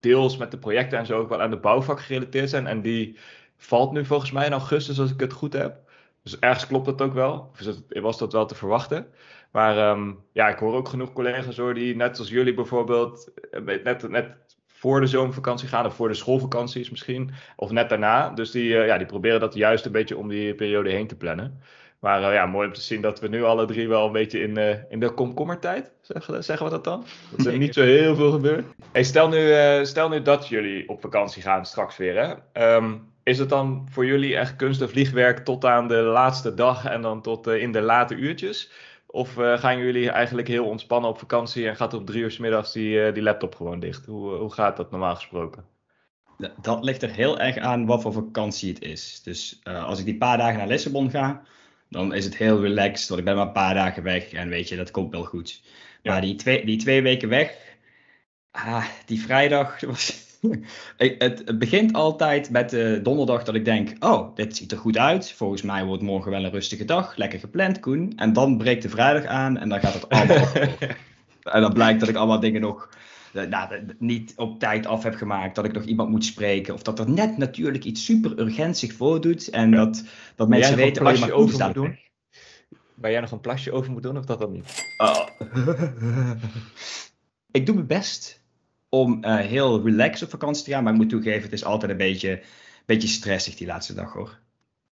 deels 0.00 0.36
met 0.36 0.50
de 0.50 0.58
projecten 0.58 0.98
en 0.98 1.06
zo 1.06 1.18
ook 1.18 1.28
wel 1.28 1.42
aan 1.42 1.50
de 1.50 1.56
bouwvak 1.56 2.00
gerelateerd 2.00 2.50
zijn. 2.50 2.66
En 2.66 2.82
die 2.82 3.18
valt 3.56 3.92
nu 3.92 4.04
volgens 4.04 4.30
mij 4.30 4.46
in 4.46 4.52
augustus, 4.52 5.00
als 5.00 5.12
ik 5.12 5.20
het 5.20 5.32
goed 5.32 5.52
heb. 5.52 5.90
Dus 6.22 6.38
ergens 6.38 6.66
klopt 6.66 6.86
dat 6.86 7.02
ook 7.02 7.14
wel. 7.14 7.50
Of 7.52 7.80
was 7.88 8.18
dat 8.18 8.32
wel 8.32 8.46
te 8.46 8.54
verwachten. 8.54 9.06
Maar 9.52 9.90
um, 9.90 10.24
ja, 10.32 10.48
ik 10.48 10.58
hoor 10.58 10.74
ook 10.74 10.88
genoeg 10.88 11.12
collega's 11.12 11.56
hoor, 11.56 11.74
die 11.74 11.96
net 11.96 12.18
als 12.18 12.28
jullie 12.28 12.54
bijvoorbeeld 12.54 13.30
eh, 13.50 13.60
net, 13.84 14.08
net 14.08 14.36
voor 14.84 15.00
de 15.00 15.06
zomervakantie 15.06 15.68
gaan, 15.68 15.86
of 15.86 15.94
voor 15.94 16.08
de 16.08 16.14
schoolvakanties 16.14 16.90
misschien, 16.90 17.30
of 17.56 17.70
net 17.70 17.88
daarna. 17.88 18.30
Dus 18.30 18.50
die, 18.50 18.68
uh, 18.68 18.86
ja, 18.86 18.98
die 18.98 19.06
proberen 19.06 19.40
dat 19.40 19.54
juist 19.54 19.86
een 19.86 19.92
beetje 19.92 20.16
om 20.16 20.28
die 20.28 20.54
periode 20.54 20.90
heen 20.90 21.06
te 21.06 21.16
plannen. 21.16 21.60
Maar 21.98 22.20
uh, 22.20 22.32
ja, 22.34 22.46
mooi 22.46 22.66
om 22.66 22.72
te 22.72 22.80
zien 22.80 23.00
dat 23.00 23.20
we 23.20 23.28
nu 23.28 23.44
alle 23.44 23.66
drie 23.66 23.88
wel 23.88 24.06
een 24.06 24.12
beetje 24.12 24.40
in, 24.40 24.58
uh, 24.58 24.70
in 24.88 25.00
de 25.00 25.10
komkommertijd, 25.10 25.92
zeggen, 26.00 26.44
zeggen 26.44 26.66
we 26.66 26.72
dat 26.72 26.84
dan? 26.84 27.04
Dat 27.36 27.46
er 27.46 27.58
niet 27.58 27.74
zo 27.74 27.82
heel 27.82 28.14
veel 28.14 28.30
gebeurt. 28.30 28.64
Hey, 28.92 29.02
stel, 29.02 29.28
nu, 29.28 29.52
stel 29.86 30.08
nu 30.08 30.22
dat 30.22 30.48
jullie 30.48 30.88
op 30.88 31.00
vakantie 31.00 31.42
gaan 31.42 31.66
straks 31.66 31.96
weer. 31.96 32.16
Hè? 32.52 32.74
Um, 32.76 33.12
is 33.22 33.38
het 33.38 33.48
dan 33.48 33.88
voor 33.90 34.06
jullie 34.06 34.36
echt 34.36 34.56
kunst- 34.56 34.80
en 34.80 34.90
vliegwerk 34.90 35.38
tot 35.38 35.64
aan 35.64 35.88
de 35.88 36.02
laatste 36.02 36.54
dag 36.54 36.84
en 36.84 37.02
dan 37.02 37.22
tot 37.22 37.46
in 37.46 37.72
de 37.72 37.80
late 37.80 38.14
uurtjes? 38.14 38.70
Of 39.14 39.34
gaan 39.34 39.78
jullie 39.78 40.10
eigenlijk 40.10 40.48
heel 40.48 40.64
ontspannen 40.64 41.10
op 41.10 41.18
vakantie 41.18 41.68
en 41.68 41.76
gaat 41.76 41.94
op 41.94 42.06
drie 42.06 42.22
uur 42.22 42.30
s 42.30 42.38
middags 42.38 42.72
die, 42.72 43.12
die 43.12 43.22
laptop 43.22 43.54
gewoon 43.54 43.80
dicht? 43.80 44.06
Hoe, 44.06 44.34
hoe 44.34 44.52
gaat 44.52 44.76
dat 44.76 44.90
normaal 44.90 45.14
gesproken? 45.14 45.64
Dat 46.60 46.84
ligt 46.84 47.02
er 47.02 47.10
heel 47.10 47.40
erg 47.40 47.56
aan 47.56 47.86
wat 47.86 48.02
voor 48.02 48.12
vakantie 48.12 48.72
het 48.72 48.82
is. 48.82 49.22
Dus 49.22 49.60
als 49.64 49.98
ik 49.98 50.04
die 50.04 50.16
paar 50.16 50.36
dagen 50.36 50.58
naar 50.58 50.66
Lissabon 50.66 51.10
ga, 51.10 51.42
dan 51.88 52.14
is 52.14 52.24
het 52.24 52.36
heel 52.36 52.60
relaxed. 52.60 53.08
Want 53.08 53.20
ik 53.20 53.26
ben 53.26 53.36
maar 53.36 53.46
een 53.46 53.52
paar 53.52 53.74
dagen 53.74 54.02
weg 54.02 54.32
en 54.32 54.48
weet 54.48 54.68
je, 54.68 54.76
dat 54.76 54.90
komt 54.90 55.10
wel 55.10 55.24
goed. 55.24 55.62
Ja. 56.02 56.12
Maar 56.12 56.20
die 56.20 56.34
twee, 56.34 56.64
die 56.64 56.76
twee 56.76 57.02
weken 57.02 57.28
weg, 57.28 57.76
ah, 58.50 58.86
die 59.06 59.20
vrijdag 59.22 59.80
was. 59.90 60.33
het, 61.18 61.58
begint 61.58 61.92
altijd 61.92 62.50
met 62.50 62.70
de 62.70 63.00
donderdag 63.02 63.44
dat 63.44 63.54
ik 63.54 63.64
denk: 63.64 64.04
Oh, 64.04 64.34
dit 64.34 64.56
ziet 64.56 64.72
er 64.72 64.78
goed 64.78 64.98
uit. 64.98 65.32
Volgens 65.32 65.62
mij 65.62 65.84
wordt 65.84 66.02
morgen 66.02 66.30
wel 66.30 66.44
een 66.44 66.50
rustige 66.50 66.84
dag. 66.84 67.16
Lekker 67.16 67.38
gepland, 67.38 67.80
Koen. 67.80 68.12
En 68.16 68.32
dan 68.32 68.56
breekt 68.56 68.82
de 68.82 68.88
vrijdag 68.88 69.24
aan 69.24 69.58
en 69.58 69.68
dan 69.68 69.80
gaat 69.80 69.94
het 69.94 70.08
allemaal. 70.08 70.46
en 71.54 71.60
dan 71.60 71.72
blijkt 71.72 72.00
dat 72.00 72.08
ik 72.08 72.16
allemaal 72.16 72.40
dingen 72.40 72.60
nog 72.60 72.88
nou, 73.32 73.86
niet 73.98 74.32
op 74.36 74.58
tijd 74.58 74.86
af 74.86 75.02
heb 75.02 75.14
gemaakt, 75.14 75.54
dat 75.54 75.64
ik 75.64 75.72
nog 75.72 75.84
iemand 75.84 76.10
moet 76.10 76.24
spreken, 76.24 76.74
of 76.74 76.82
dat 76.82 76.98
er 76.98 77.10
net 77.10 77.38
natuurlijk 77.38 77.84
iets 77.84 78.04
super 78.04 78.38
urgent 78.38 78.78
zich 78.78 78.92
voordoet 78.92 79.48
en 79.48 79.70
ja. 79.70 79.76
dat, 79.76 80.04
dat 80.36 80.48
mensen 80.48 80.76
weten 80.76 81.02
waar 81.02 81.16
je 81.16 81.32
over 81.32 81.64
moet 81.64 81.74
doen. 81.74 81.98
Waar 82.94 83.10
jij 83.10 83.20
nog 83.20 83.30
een 83.30 83.40
plasje 83.40 83.72
over 83.72 83.92
moet 83.92 84.02
doen, 84.02 84.18
of 84.18 84.24
dat 84.24 84.40
dan 84.40 84.52
niet? 84.52 84.94
Oh. 84.96 85.26
ik 87.50 87.66
doe 87.66 87.74
mijn 87.74 87.86
best 87.86 88.43
om 89.00 89.24
uh, 89.24 89.36
heel 89.36 89.82
relaxed 89.82 90.22
op 90.22 90.30
vakantie 90.30 90.64
te 90.64 90.70
gaan, 90.70 90.82
maar 90.82 90.92
ik 90.92 90.98
moet 90.98 91.08
toegeven, 91.08 91.42
het 91.42 91.52
is 91.52 91.64
altijd 91.64 91.90
een 91.90 91.96
beetje, 91.96 92.42
beetje 92.86 93.08
stressig 93.08 93.54
die 93.54 93.66
laatste 93.66 93.94
dag 93.94 94.12
hoor. 94.12 94.38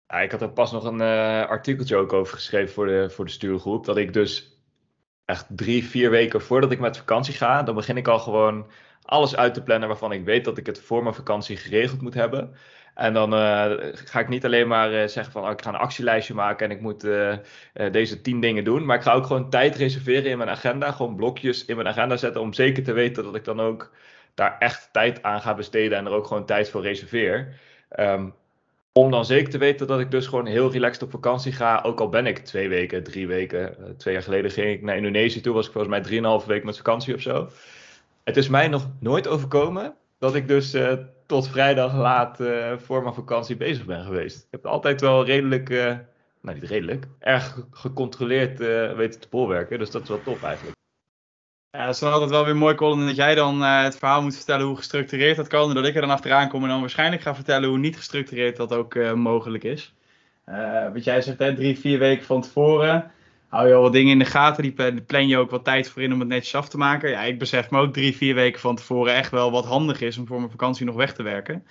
Ja, 0.08 0.20
ik 0.20 0.32
had 0.32 0.42
er 0.42 0.50
pas 0.50 0.72
nog 0.72 0.84
een 0.84 1.02
uh, 1.02 1.46
artikeltje 1.46 1.96
ook 1.96 2.14
over 2.14 2.34
geschreven 2.34 2.74
voor 2.74 2.86
de, 2.86 3.10
voor 3.10 3.26
de 3.26 3.32
stuurgroep, 3.32 3.86
dat 3.86 3.98
ik 3.98 4.14
dus 4.14 4.62
echt 5.26 5.46
drie, 5.50 5.86
vier 5.86 6.10
weken 6.10 6.42
voordat 6.42 6.72
ik 6.72 6.80
met 6.80 6.98
vakantie 6.98 7.34
ga, 7.34 7.64
dan 7.64 7.76
begin 7.76 7.98
ik 7.98 8.08
al 8.08 8.20
gewoon 8.20 8.68
alles 9.02 9.36
uit 9.36 9.54
te 9.54 9.64
plannen 9.64 9.88
waarvan 9.88 10.12
ik 10.12 10.26
weet 10.26 10.46
dat 10.46 10.58
ik 10.58 10.66
het 10.66 10.82
voor 10.82 11.04
mijn 11.04 11.16
vakantie 11.16 11.58
geregeld 11.58 12.02
moet 12.02 12.14
hebben. 12.14 12.56
En 13.00 13.14
dan 13.14 13.34
uh, 13.34 13.72
ga 13.94 14.20
ik 14.20 14.28
niet 14.28 14.46
alleen 14.46 14.68
maar 14.68 14.92
uh, 14.92 15.08
zeggen 15.08 15.32
van 15.32 15.44
oh, 15.44 15.52
ik 15.52 15.62
ga 15.62 15.70
een 15.70 15.76
actielijstje 15.76 16.34
maken 16.34 16.70
en 16.70 16.76
ik 16.76 16.82
moet 16.82 17.04
uh, 17.04 17.36
deze 17.92 18.22
tien 18.22 18.40
dingen 18.40 18.64
doen. 18.64 18.86
Maar 18.86 18.96
ik 18.98 19.04
ga 19.04 19.14
ook 19.14 19.26
gewoon 19.26 19.50
tijd 19.50 19.76
reserveren 19.76 20.32
in 20.32 20.38
mijn 20.38 20.50
agenda. 20.50 20.92
Gewoon 20.92 21.16
blokjes 21.16 21.66
in 21.66 21.76
mijn 21.76 21.88
agenda 21.88 22.18
zetten 22.18 22.42
om 22.42 22.54
zeker 22.54 22.84
te 22.84 22.94
weten 22.94 23.24
dat 23.24 23.36
ik 23.36 23.44
dan 23.44 23.60
ook 23.60 23.92
daar 24.34 24.56
echt 24.60 24.90
tijd 24.92 25.24
aan 25.24 25.42
ga 25.42 25.56
besteden 25.56 25.98
en 25.98 26.06
er 26.06 26.12
ook 26.12 26.28
gewoon 26.28 26.46
tijd 26.46 26.70
voor 26.70 26.82
reserveer. 26.82 27.60
Um, 28.00 28.34
om 28.92 29.12
dan 29.12 29.26
zeker 29.26 29.50
te 29.50 29.58
weten 29.58 29.88
dat 29.88 30.00
ik 30.00 30.12
dus 30.12 30.28
gewoon 30.28 30.46
heel 30.46 30.72
relaxed 30.72 31.04
op 31.04 31.12
vakantie 31.12 31.52
ga. 31.52 31.82
Ook 31.84 32.00
al 32.00 32.10
ben 32.10 32.26
ik 32.26 32.38
twee 32.38 32.70
weken, 32.70 33.04
drie 33.04 33.28
weken. 33.28 33.96
Twee 33.98 34.14
jaar 34.14 34.24
geleden 34.24 34.52
ging 34.52 34.70
ik 34.70 34.82
naar 34.82 34.96
Indonesië 34.96 35.42
toe. 35.42 35.54
Was 35.54 35.66
ik 35.66 35.72
volgens 35.72 35.94
mij 35.94 36.04
drieënhalve 36.04 36.48
week 36.48 36.64
met 36.64 36.78
vakantie 36.78 37.16
of 37.16 37.22
zo. 37.22 37.50
Het 38.24 38.38
is 38.38 38.50
mij 38.50 38.68
nog 38.68 38.88
nooit 39.00 39.28
overkomen 39.28 39.96
dat 40.18 40.36
ik 40.36 40.48
dus 40.48 40.74
tot 41.30 41.48
vrijdag 41.48 41.96
laat 41.96 42.40
uh, 42.40 42.74
voor 42.78 43.02
mijn 43.02 43.14
vakantie 43.14 43.58
bezig 43.58 43.86
ben 43.86 44.04
geweest. 44.04 44.38
Ik 44.38 44.48
heb 44.52 44.66
altijd 44.66 45.02
wel 45.02 45.26
redelijk, 45.26 45.70
nou 46.42 46.60
niet 46.60 46.64
redelijk, 46.64 47.06
erg 47.20 47.66
gecontroleerd 47.72 48.58
weten 48.96 49.20
te 49.20 49.28
bolwerken. 49.30 49.80
Dus 49.80 49.92
dat 49.92 50.02
is 50.02 50.10
wel 50.10 50.24
tof 50.24 50.44
eigenlijk. 50.44 50.76
Ja, 51.70 51.86
het 51.86 51.94
is 51.94 52.00
dan 52.00 52.12
altijd 52.12 52.30
wel 52.30 52.46
weer 52.46 52.56
mooi, 52.56 52.76
Colin, 52.76 53.06
dat 53.06 53.16
jij 53.16 53.36
dan 53.36 53.62
het 53.62 53.98
verhaal 53.98 54.22
moet 54.22 54.36
vertellen 54.36 54.66
hoe 54.66 54.76
gestructureerd 54.76 55.36
dat 55.36 55.48
kan. 55.48 55.70
En 55.70 55.76
dat 55.76 55.86
ik 55.86 55.96
er 55.96 56.02
dan 56.02 56.10
achteraan 56.10 56.50
kom 56.50 56.64
en 56.64 56.70
dan 56.70 56.80
waarschijnlijk 56.80 57.22
ga 57.22 57.36
vertellen 57.36 57.70
hoe 57.70 57.78
niet 57.78 57.98
gestructureerd 57.98 58.58
dat 58.58 58.74
ook 58.74 59.16
mogelijk 59.16 59.64
is. 59.64 59.94
Wat 60.94 61.04
jij 61.04 61.22
zegt, 61.22 61.40
hè, 61.40 61.56
drie, 61.56 61.80
vier 61.80 62.00
weken 62.00 62.26
van 62.26 62.42
tevoren 62.42 63.12
hou 63.50 63.68
je 63.68 63.74
al 63.74 63.82
wat 63.82 63.94
dingen 63.94 64.12
in 64.12 64.20
de 64.20 64.26
gaten. 64.26 64.64
Die 64.64 65.02
plan 65.02 65.28
je 65.28 65.38
ook 65.38 65.52
wat 65.52 65.64
tijd 65.64 65.90
voor 65.90 66.02
in 66.02 66.14
om 66.14 66.20
het 66.20 66.30
netjes 66.30 66.56
af 66.56 66.70
te 66.70 66.78
maken. 66.78 67.10
Ja, 67.10 67.22
ik 67.22 67.40
besef 67.40 67.70
me 67.70 67.80
ook 67.80 67.94
drie, 67.94 68.16
vier 68.16 68.36
weken 68.36 68.60
van 68.60 68.76
tevoren 68.76 69.14
echt 69.14 69.32
wel 69.32 69.52
wat 69.52 69.66
handig 69.66 70.02
is 70.02 70.18
om 70.18 70.28
voor 70.28 70.38
mijn 70.38 70.52
vakantie 70.52 70.86
nog 70.86 70.96
weg 70.96 71.14
te 71.14 71.24
werken. 71.24 71.66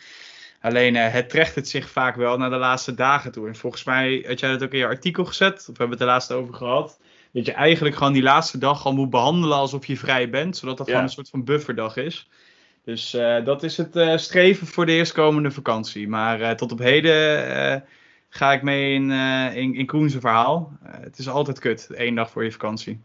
Alleen 0.61 0.94
het 0.97 1.30
trekt 1.30 1.54
het 1.54 1.68
zich 1.68 1.90
vaak 1.90 2.16
wel 2.16 2.38
naar 2.38 2.50
de 2.50 2.56
laatste 2.56 2.94
dagen 2.94 3.32
toe. 3.32 3.47
En 3.47 3.56
volgens 3.56 3.85
mij 3.85 4.25
had 4.26 4.40
jij 4.40 4.50
dat 4.50 4.62
ook 4.62 4.73
in 4.73 4.78
je 4.78 4.87
artikel 4.87 5.25
gezet, 5.25 5.58
of 5.58 5.66
we 5.66 5.73
hebben 5.73 5.90
het 5.90 6.00
er 6.00 6.06
laatst 6.06 6.32
over 6.32 6.54
gehad 6.54 6.99
dat 7.32 7.47
je 7.47 7.52
eigenlijk 7.52 7.97
gewoon 7.97 8.12
die 8.12 8.23
laatste 8.23 8.58
dag 8.58 8.85
al 8.85 8.94
moet 8.94 9.11
behandelen 9.11 9.56
alsof 9.56 9.87
je 9.87 9.97
vrij 9.97 10.30
bent. 10.30 10.56
Zodat 10.56 10.76
dat 10.76 10.87
ja. 10.87 10.92
gewoon 10.92 11.08
een 11.08 11.14
soort 11.14 11.28
van 11.28 11.44
bufferdag 11.44 11.97
is. 11.97 12.28
Dus 12.85 13.14
uh, 13.14 13.44
dat 13.44 13.62
is 13.62 13.76
het 13.76 13.97
uh, 13.97 14.16
streven 14.16 14.66
voor 14.66 14.87
de 14.87 14.92
eerstkomende 14.92 15.50
vakantie. 15.50 16.08
Maar 16.08 16.56
tot 16.56 16.73
op 16.73 16.78
heden 16.78 17.85
ga 18.28 18.52
ik 18.52 18.62
mee 18.62 18.94
in, 18.94 19.11
in, 19.54 19.75
in 19.75 19.87
Koen's 19.87 20.14
verhaal. 20.14 20.73
het 20.82 21.18
is 21.18 21.28
altijd 21.28 21.58
kut, 21.58 21.90
één 21.90 22.14
dag 22.14 22.30
voor 22.30 22.44
je 22.44 22.52
vakantie. 22.52 23.00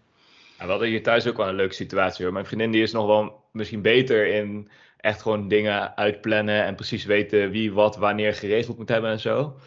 Ja, 0.58 0.66
we 0.66 0.72
hadden 0.72 0.88
hier 0.88 1.04
thuis 1.04 1.28
ook 1.28 1.38
wel 1.38 1.48
een 1.48 1.56
leuke 1.56 1.74
situatie 1.74 2.24
hoor. 2.24 2.34
Mijn 2.34 2.46
vriendin 2.46 2.72
die 2.72 2.82
is 2.82 2.92
nog 2.92 3.06
wel 3.06 3.44
misschien 3.52 3.82
beter 3.82 4.28
in 4.28 4.70
echt 4.98 5.22
gewoon 5.22 5.48
dingen 5.48 5.98
uitplannen 5.98 6.64
en 6.64 6.76
precies 6.76 7.06
weten 7.06 7.50
wie 7.50 7.74
wat 7.74 7.98
wanneer 7.98 8.34
geregeld 8.34 8.78
moet 8.78 8.90
hebben 8.90 9.12
en 9.12 9.20
zo. 9.20 9.60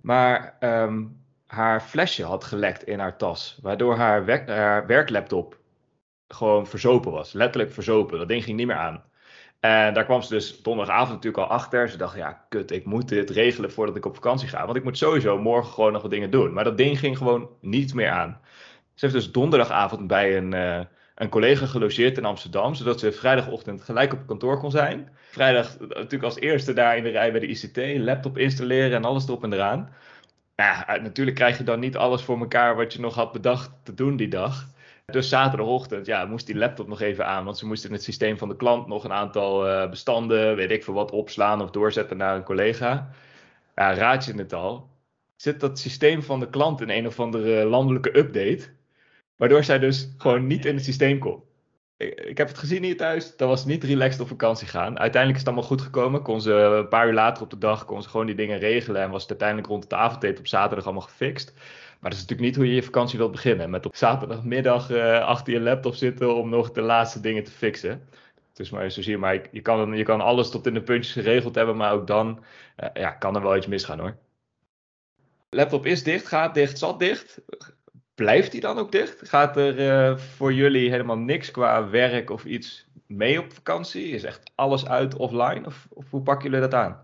Maar 0.00 0.56
um, 0.60 1.24
haar 1.46 1.80
flesje 1.80 2.24
had 2.24 2.44
gelekt 2.44 2.84
in 2.84 2.98
haar 2.98 3.16
tas. 3.16 3.58
Waardoor 3.62 3.96
haar, 3.96 4.24
werk, 4.24 4.48
haar 4.48 4.86
werklaptop 4.86 5.58
gewoon 6.28 6.66
verzopen 6.66 7.12
was. 7.12 7.32
Letterlijk 7.32 7.72
verzopen. 7.72 8.18
Dat 8.18 8.28
ding 8.28 8.44
ging 8.44 8.56
niet 8.56 8.66
meer 8.66 8.76
aan. 8.76 9.04
En 9.64 9.94
daar 9.94 10.04
kwam 10.04 10.22
ze 10.22 10.34
dus 10.34 10.62
donderdagavond 10.62 11.10
natuurlijk 11.10 11.42
al 11.44 11.56
achter. 11.56 11.88
Ze 11.88 11.96
dacht, 11.96 12.16
ja, 12.16 12.44
kut, 12.48 12.70
ik 12.70 12.84
moet 12.84 13.08
dit 13.08 13.30
regelen 13.30 13.72
voordat 13.72 13.96
ik 13.96 14.06
op 14.06 14.14
vakantie 14.14 14.48
ga. 14.48 14.64
Want 14.64 14.76
ik 14.76 14.84
moet 14.84 14.98
sowieso 14.98 15.38
morgen 15.38 15.72
gewoon 15.72 15.92
nog 15.92 16.02
wat 16.02 16.10
dingen 16.10 16.30
doen. 16.30 16.52
Maar 16.52 16.64
dat 16.64 16.76
ding 16.76 16.98
ging 16.98 17.18
gewoon 17.18 17.48
niet 17.60 17.94
meer 17.94 18.10
aan. 18.10 18.40
Ze 18.94 19.06
heeft 19.06 19.12
dus 19.12 19.32
donderdagavond 19.32 20.06
bij 20.06 20.36
een, 20.36 20.54
uh, 20.54 20.80
een 21.14 21.28
collega 21.28 21.66
gelogeerd 21.66 22.18
in 22.18 22.24
Amsterdam, 22.24 22.74
zodat 22.74 23.00
ze 23.00 23.12
vrijdagochtend 23.12 23.82
gelijk 23.82 24.12
op 24.12 24.26
kantoor 24.26 24.58
kon 24.58 24.70
zijn. 24.70 25.08
Vrijdag 25.30 25.78
natuurlijk 25.78 26.22
als 26.22 26.38
eerste 26.38 26.72
daar 26.72 26.96
in 26.96 27.02
de 27.02 27.10
rij 27.10 27.30
bij 27.30 27.40
de 27.40 27.46
ICT, 27.46 28.04
laptop 28.04 28.38
installeren 28.38 28.96
en 28.96 29.04
alles 29.04 29.26
erop 29.26 29.42
en 29.42 29.52
eraan. 29.52 29.88
Ja, 30.56 30.98
natuurlijk 31.02 31.36
krijg 31.36 31.58
je 31.58 31.64
dan 31.64 31.80
niet 31.80 31.96
alles 31.96 32.22
voor 32.22 32.38
elkaar 32.38 32.76
wat 32.76 32.92
je 32.92 33.00
nog 33.00 33.14
had 33.14 33.32
bedacht 33.32 33.70
te 33.82 33.94
doen 33.94 34.16
die 34.16 34.28
dag. 34.28 34.66
Dus 35.12 35.28
zaterdagochtend 35.28 36.06
ja, 36.06 36.24
moest 36.24 36.46
die 36.46 36.56
laptop 36.56 36.88
nog 36.88 37.00
even 37.00 37.26
aan, 37.26 37.44
want 37.44 37.58
ze 37.58 37.66
moesten 37.66 37.88
in 37.88 37.94
het 37.94 38.04
systeem 38.04 38.38
van 38.38 38.48
de 38.48 38.56
klant 38.56 38.86
nog 38.86 39.04
een 39.04 39.12
aantal 39.12 39.68
uh, 39.68 39.90
bestanden, 39.90 40.56
weet 40.56 40.70
ik 40.70 40.84
veel 40.84 40.94
wat, 40.94 41.10
opslaan 41.10 41.62
of 41.62 41.70
doorzetten 41.70 42.16
naar 42.16 42.36
een 42.36 42.42
collega. 42.44 43.10
Ja, 43.74 43.94
raad 43.94 44.24
je 44.24 44.34
het 44.34 44.52
al. 44.52 44.88
Zit 45.36 45.60
dat 45.60 45.78
systeem 45.78 46.22
van 46.22 46.40
de 46.40 46.50
klant 46.50 46.80
in 46.80 46.90
een 46.90 47.06
of 47.06 47.20
andere 47.20 47.64
landelijke 47.64 48.18
update, 48.18 48.68
waardoor 49.36 49.64
zij 49.64 49.78
dus 49.78 50.14
gewoon 50.18 50.46
niet 50.46 50.64
in 50.64 50.74
het 50.74 50.84
systeem 50.84 51.18
kon. 51.18 51.42
Ik, 51.96 52.20
ik 52.20 52.38
heb 52.38 52.48
het 52.48 52.58
gezien 52.58 52.82
hier 52.82 52.96
thuis, 52.96 53.36
dat 53.36 53.48
was 53.48 53.64
niet 53.64 53.84
relaxed 53.84 54.20
op 54.20 54.28
vakantie 54.28 54.66
gaan. 54.66 54.98
Uiteindelijk 54.98 55.32
is 55.32 55.38
het 55.38 55.46
allemaal 55.46 55.68
goed 55.68 55.80
gekomen. 55.80 56.22
Kon 56.22 56.40
ze 56.40 56.52
een 56.52 56.88
paar 56.88 57.06
uur 57.06 57.14
later 57.14 57.42
op 57.42 57.50
de 57.50 57.58
dag 57.58 57.84
kon 57.84 58.02
ze 58.02 58.08
gewoon 58.08 58.26
die 58.26 58.34
dingen 58.34 58.58
regelen 58.58 59.02
en 59.02 59.10
was 59.10 59.20
het 59.20 59.30
uiteindelijk 59.30 59.68
rond 59.68 59.82
het 59.82 59.92
avondeten 59.92 60.38
op 60.38 60.46
zaterdag 60.46 60.84
allemaal 60.84 61.02
gefixt. 61.02 61.54
Maar 62.04 62.12
dat 62.12 62.22
is 62.22 62.28
natuurlijk 62.28 62.56
niet 62.56 62.64
hoe 62.64 62.74
je 62.74 62.80
je 62.80 62.90
vakantie 62.92 63.18
wilt 63.18 63.30
beginnen. 63.30 63.70
Met 63.70 63.86
op 63.86 63.96
zaterdagmiddag 63.96 64.90
uh, 64.90 65.20
achter 65.20 65.52
je 65.52 65.60
laptop 65.60 65.94
zitten 65.94 66.34
om 66.34 66.48
nog 66.48 66.72
de 66.72 66.80
laatste 66.80 67.20
dingen 67.20 67.44
te 67.44 67.50
fixen. 67.50 68.08
Dus 68.52 68.70
maar 68.70 68.90
zo 68.90 69.02
zie 69.02 69.12
je, 69.12 69.18
maar 69.18 69.48
je 69.50 69.60
kan, 69.60 69.96
je 69.96 70.02
kan 70.02 70.20
alles 70.20 70.50
tot 70.50 70.66
in 70.66 70.74
de 70.74 70.82
puntjes 70.82 71.12
geregeld 71.12 71.54
hebben, 71.54 71.76
maar 71.76 71.92
ook 71.92 72.06
dan 72.06 72.44
uh, 72.82 72.88
ja, 72.94 73.10
kan 73.10 73.36
er 73.36 73.42
wel 73.42 73.56
iets 73.56 73.66
misgaan 73.66 73.98
hoor. 73.98 74.16
Laptop 75.50 75.86
is 75.86 76.02
dicht, 76.02 76.26
gaat 76.26 76.54
dicht, 76.54 76.78
zat 76.78 76.98
dicht. 76.98 77.40
Blijft 78.14 78.52
die 78.52 78.60
dan 78.60 78.78
ook 78.78 78.92
dicht? 78.92 79.28
Gaat 79.28 79.56
er 79.56 79.78
uh, 79.78 80.18
voor 80.18 80.52
jullie 80.52 80.90
helemaal 80.90 81.18
niks 81.18 81.50
qua 81.50 81.88
werk 81.88 82.30
of 82.30 82.44
iets 82.44 82.86
mee 83.06 83.40
op 83.40 83.52
vakantie? 83.52 84.08
Is 84.08 84.24
echt 84.24 84.50
alles 84.54 84.86
uit 84.86 85.16
offline? 85.16 85.66
Of, 85.66 85.86
of 85.90 86.10
hoe 86.10 86.22
pakken 86.22 86.50
jullie 86.50 86.68
dat 86.68 86.80
aan? 86.80 87.03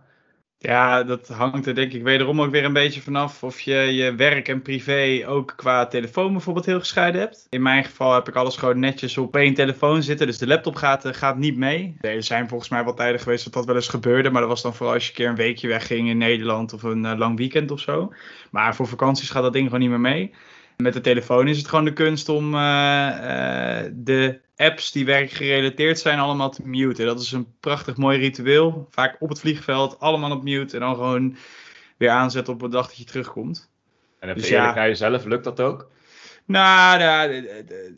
Ja, 0.62 1.02
dat 1.02 1.29
hangt 1.29 1.67
er 1.67 1.75
denk 1.75 1.93
ik 1.93 2.02
wederom 2.02 2.40
ook 2.40 2.50
weer 2.50 2.64
een 2.64 2.73
beetje 2.73 3.00
vanaf 3.00 3.43
of 3.43 3.61
je 3.61 3.75
je 3.75 4.14
werk 4.14 4.49
en 4.49 4.62
privé 4.62 5.25
ook 5.26 5.52
qua 5.57 5.87
telefoon 5.87 6.33
bijvoorbeeld 6.33 6.67
heel 6.67 6.79
gescheiden 6.79 7.21
hebt. 7.21 7.47
In 7.50 7.62
mijn 7.62 7.85
geval 7.85 8.14
heb 8.14 8.29
ik 8.29 8.35
alles 8.35 8.57
gewoon 8.57 8.79
netjes 8.79 9.19
op 9.19 9.37
één 9.37 9.55
telefoon 9.55 10.02
zitten, 10.02 10.26
dus 10.26 10.38
de 10.38 10.47
laptop 10.47 10.75
gaat, 10.75 11.05
eh, 11.05 11.12
gaat 11.12 11.37
niet 11.37 11.57
mee. 11.57 11.97
Er 12.00 12.23
zijn 12.23 12.49
volgens 12.49 12.71
mij 12.71 12.85
wel 12.85 12.95
tijden 12.95 13.21
geweest 13.21 13.45
dat 13.45 13.52
dat 13.52 13.64
wel 13.64 13.75
eens 13.75 13.88
gebeurde, 13.88 14.31
maar 14.31 14.40
dat 14.40 14.50
was 14.50 14.62
dan 14.62 14.75
vooral 14.75 14.95
als 14.95 15.05
je 15.05 15.11
een 15.11 15.17
keer 15.17 15.29
een 15.29 15.35
weekje 15.35 15.69
wegging 15.69 16.09
in 16.09 16.19
Nederland 16.19 16.73
of 16.73 16.83
een 16.83 17.05
uh, 17.05 17.12
lang 17.17 17.37
weekend 17.37 17.71
of 17.71 17.81
zo. 17.81 18.12
Maar 18.50 18.75
voor 18.75 18.87
vakanties 18.87 19.31
gaat 19.31 19.43
dat 19.43 19.52
ding 19.52 19.64
gewoon 19.64 19.81
niet 19.81 19.90
meer 19.90 20.00
mee. 20.00 20.35
Met 20.81 20.93
de 20.93 21.01
telefoon 21.01 21.49
is 21.49 21.59
het 21.59 21.69
gewoon 21.69 21.85
de 21.85 21.93
kunst 21.93 22.29
om 22.29 22.55
uh, 22.55 22.61
uh, 22.61 23.91
de 23.93 24.41
apps 24.57 24.93
die 24.93 25.05
werkgerelateerd 25.05 25.99
zijn 25.99 26.19
allemaal 26.19 26.51
te 26.51 26.63
muten. 26.65 27.07
Dat 27.07 27.21
is 27.21 27.33
een 27.33 27.55
prachtig 27.61 27.97
mooi 27.97 28.19
ritueel. 28.19 28.89
Vaak 28.91 29.17
op 29.19 29.29
het 29.29 29.41
vliegveld, 29.41 30.01
allemaal 30.01 30.31
op 30.31 30.43
mute. 30.43 30.75
En 30.75 30.81
dan 30.81 30.95
gewoon 30.95 31.37
weer 31.97 32.11
aanzetten 32.11 32.53
op 32.53 32.61
het 32.61 32.73
dag 32.73 32.87
dat 32.87 32.97
je 32.97 33.05
terugkomt. 33.05 33.71
En 34.19 34.29
even 34.29 34.41
dus 34.41 34.51
ja, 34.51 34.75
naar 34.75 34.89
jezelf, 34.89 35.25
lukt 35.25 35.45
dat 35.45 35.61
ook? 35.61 35.91
Nou, 36.45 36.99
nou 36.99 37.33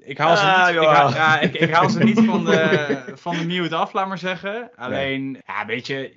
ik 0.01 0.19
haal 0.19 0.37
ze 0.37 0.45
ah, 0.45 0.67
niet, 0.67 0.77
ik 0.77 0.89
haal, 0.89 1.15
ja, 1.15 1.41
ik, 1.41 1.55
ik 1.55 1.71
haal 1.71 1.91
ze 1.91 2.05
niet 2.05 2.21
van, 2.25 2.45
de, 2.45 2.97
van 3.25 3.37
de 3.37 3.47
mute 3.47 3.75
af, 3.75 3.93
laat 3.93 4.09
maar 4.09 4.19
zeggen. 4.19 4.71
Alleen, 4.77 5.31
nee. 5.31 5.43
ja, 5.47 5.67
weet 5.67 5.87
je, 5.87 6.13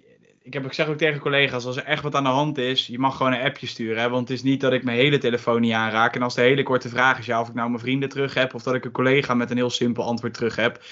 ik 0.45 0.53
heb 0.53 0.65
ook 0.65 0.73
zeg 0.73 0.87
ook 0.87 0.97
tegen 0.97 1.19
collega's, 1.19 1.65
als 1.65 1.77
er 1.77 1.83
echt 1.83 2.03
wat 2.03 2.15
aan 2.15 2.23
de 2.23 2.29
hand 2.29 2.57
is, 2.57 2.87
je 2.87 2.99
mag 2.99 3.17
gewoon 3.17 3.33
een 3.33 3.45
appje 3.45 3.67
sturen. 3.67 4.01
Hè? 4.01 4.09
Want 4.09 4.27
het 4.27 4.37
is 4.37 4.43
niet 4.43 4.61
dat 4.61 4.73
ik 4.73 4.83
mijn 4.83 4.97
hele 4.97 5.17
telefoon 5.17 5.61
niet 5.61 5.73
aanraak. 5.73 6.15
En 6.15 6.21
als 6.21 6.35
de 6.35 6.41
hele 6.41 6.63
korte 6.63 6.89
vraag 6.89 7.19
is, 7.19 7.25
ja, 7.25 7.41
of 7.41 7.47
ik 7.47 7.53
nou 7.53 7.69
mijn 7.69 7.81
vrienden 7.81 8.09
terug 8.09 8.33
heb, 8.33 8.53
of 8.53 8.63
dat 8.63 8.73
ik 8.73 8.85
een 8.85 8.91
collega 8.91 9.33
met 9.33 9.49
een 9.51 9.57
heel 9.57 9.69
simpel 9.69 10.03
antwoord 10.03 10.33
terug 10.33 10.55
heb, 10.55 10.83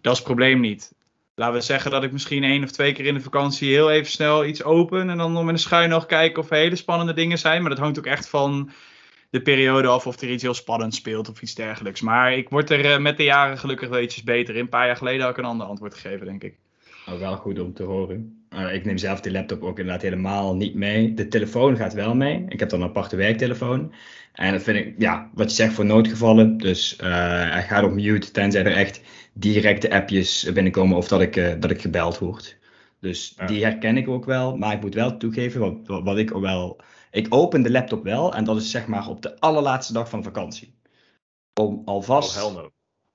dat 0.00 0.12
is 0.12 0.18
het 0.18 0.26
probleem 0.26 0.60
niet. 0.60 0.94
Laten 1.34 1.54
we 1.54 1.60
zeggen 1.60 1.90
dat 1.90 2.02
ik 2.02 2.12
misschien 2.12 2.44
één 2.44 2.64
of 2.64 2.70
twee 2.70 2.92
keer 2.92 3.06
in 3.06 3.14
de 3.14 3.20
vakantie 3.20 3.72
heel 3.72 3.90
even 3.90 4.10
snel 4.10 4.44
iets 4.44 4.62
open 4.62 5.10
en 5.10 5.18
dan 5.18 5.32
nog 5.32 5.44
met 5.44 5.54
een 5.54 5.60
schuin 5.60 5.88
nog 5.88 6.06
kijken 6.06 6.42
of 6.42 6.50
er 6.50 6.56
hele 6.56 6.76
spannende 6.76 7.12
dingen 7.12 7.38
zijn. 7.38 7.60
Maar 7.60 7.70
dat 7.70 7.78
hangt 7.78 7.98
ook 7.98 8.06
echt 8.06 8.28
van 8.28 8.70
de 9.30 9.42
periode 9.42 9.88
af 9.88 10.06
of 10.06 10.20
er 10.20 10.30
iets 10.30 10.42
heel 10.42 10.54
spannends 10.54 10.96
speelt 10.96 11.28
of 11.28 11.42
iets 11.42 11.54
dergelijks. 11.54 12.00
Maar 12.00 12.32
ik 12.32 12.48
word 12.48 12.70
er 12.70 12.92
eh, 12.92 12.98
met 12.98 13.16
de 13.16 13.24
jaren 13.24 13.58
gelukkig 13.58 13.88
wel 13.88 14.00
ietsjes 14.00 14.24
beter 14.24 14.54
in. 14.54 14.60
Een 14.60 14.68
paar 14.68 14.86
jaar 14.86 14.96
geleden 14.96 15.20
had 15.20 15.30
ik 15.30 15.36
een 15.36 15.44
ander 15.44 15.66
antwoord 15.66 15.94
gegeven, 15.94 16.26
denk 16.26 16.44
ik. 16.44 16.58
Wel 17.18 17.36
goed 17.36 17.58
om 17.58 17.74
te 17.74 17.82
horen. 17.82 18.44
Uh, 18.54 18.74
ik 18.74 18.84
neem 18.84 18.98
zelf 18.98 19.20
de 19.20 19.30
laptop 19.30 19.62
ook 19.62 19.78
inderdaad 19.78 20.02
helemaal 20.02 20.56
niet 20.56 20.74
mee. 20.74 21.14
De 21.14 21.28
telefoon 21.28 21.76
gaat 21.76 21.92
wel 21.92 22.14
mee. 22.14 22.44
Ik 22.48 22.60
heb 22.60 22.68
dan 22.68 22.80
een 22.80 22.88
aparte 22.88 23.16
werktelefoon. 23.16 23.92
En 24.32 24.52
dat 24.52 24.62
vind 24.62 24.78
ik, 24.78 24.94
ja, 24.98 25.30
wat 25.34 25.50
je 25.50 25.56
zegt 25.56 25.74
voor 25.74 25.84
noodgevallen. 25.84 26.56
Dus 26.56 26.98
uh, 27.00 27.06
hij 27.50 27.62
gaat 27.62 27.84
op 27.84 27.92
mute 27.92 28.30
tenzij 28.30 28.64
er 28.64 28.76
echt 28.76 29.00
directe 29.32 29.90
appjes 29.90 30.52
binnenkomen 30.52 30.96
of 30.96 31.08
dat 31.08 31.20
ik, 31.20 31.36
uh, 31.36 31.52
dat 31.58 31.70
ik 31.70 31.80
gebeld 31.80 32.18
word. 32.18 32.58
Dus 33.00 33.34
ja. 33.36 33.46
die 33.46 33.64
herken 33.64 33.96
ik 33.96 34.08
ook 34.08 34.24
wel. 34.24 34.56
Maar 34.56 34.72
ik 34.72 34.80
moet 34.80 34.94
wel 34.94 35.16
toegeven, 35.16 35.60
wat, 35.60 36.02
wat 36.04 36.18
ik 36.18 36.30
wel... 36.30 36.80
Ik 37.10 37.26
open 37.28 37.62
de 37.62 37.70
laptop 37.70 38.04
wel 38.04 38.34
en 38.34 38.44
dat 38.44 38.56
is 38.56 38.70
zeg 38.70 38.86
maar 38.86 39.08
op 39.08 39.22
de 39.22 39.40
allerlaatste 39.40 39.92
dag 39.92 40.08
van 40.08 40.22
vakantie. 40.22 40.74
Om 41.60 41.82
alvast... 41.84 42.44
Oh, 42.44 42.64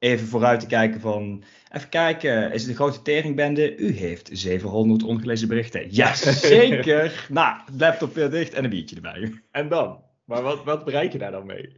even 0.06 0.28
vooruit 0.28 0.60
te 0.60 0.68
kijken 0.68 1.02
van... 1.02 1.44
Even 1.72 1.90
kijken, 1.90 2.52
is 2.52 2.62
het 2.62 2.70
een 2.70 2.76
grote 2.76 3.02
teringbende? 3.02 3.78
U 3.78 3.92
heeft 3.92 4.30
700 4.32 5.04
ongelezen 5.04 5.48
berichten. 5.48 5.88
Ja, 5.90 6.14
zeker! 6.56 7.26
nou, 7.30 7.58
laptop 7.78 8.16
weer 8.16 8.30
dicht 8.30 8.54
en 8.54 8.64
een 8.64 8.70
biertje 8.70 8.96
erbij. 8.96 9.34
En 9.52 9.70
dan? 9.70 10.00
Maar 10.26 10.42
wat, 10.42 10.64
wat 10.64 10.86
bereik 10.86 11.12
je 11.12 11.18
daar 11.18 11.32
dan 11.32 11.46
mee? 11.46 11.78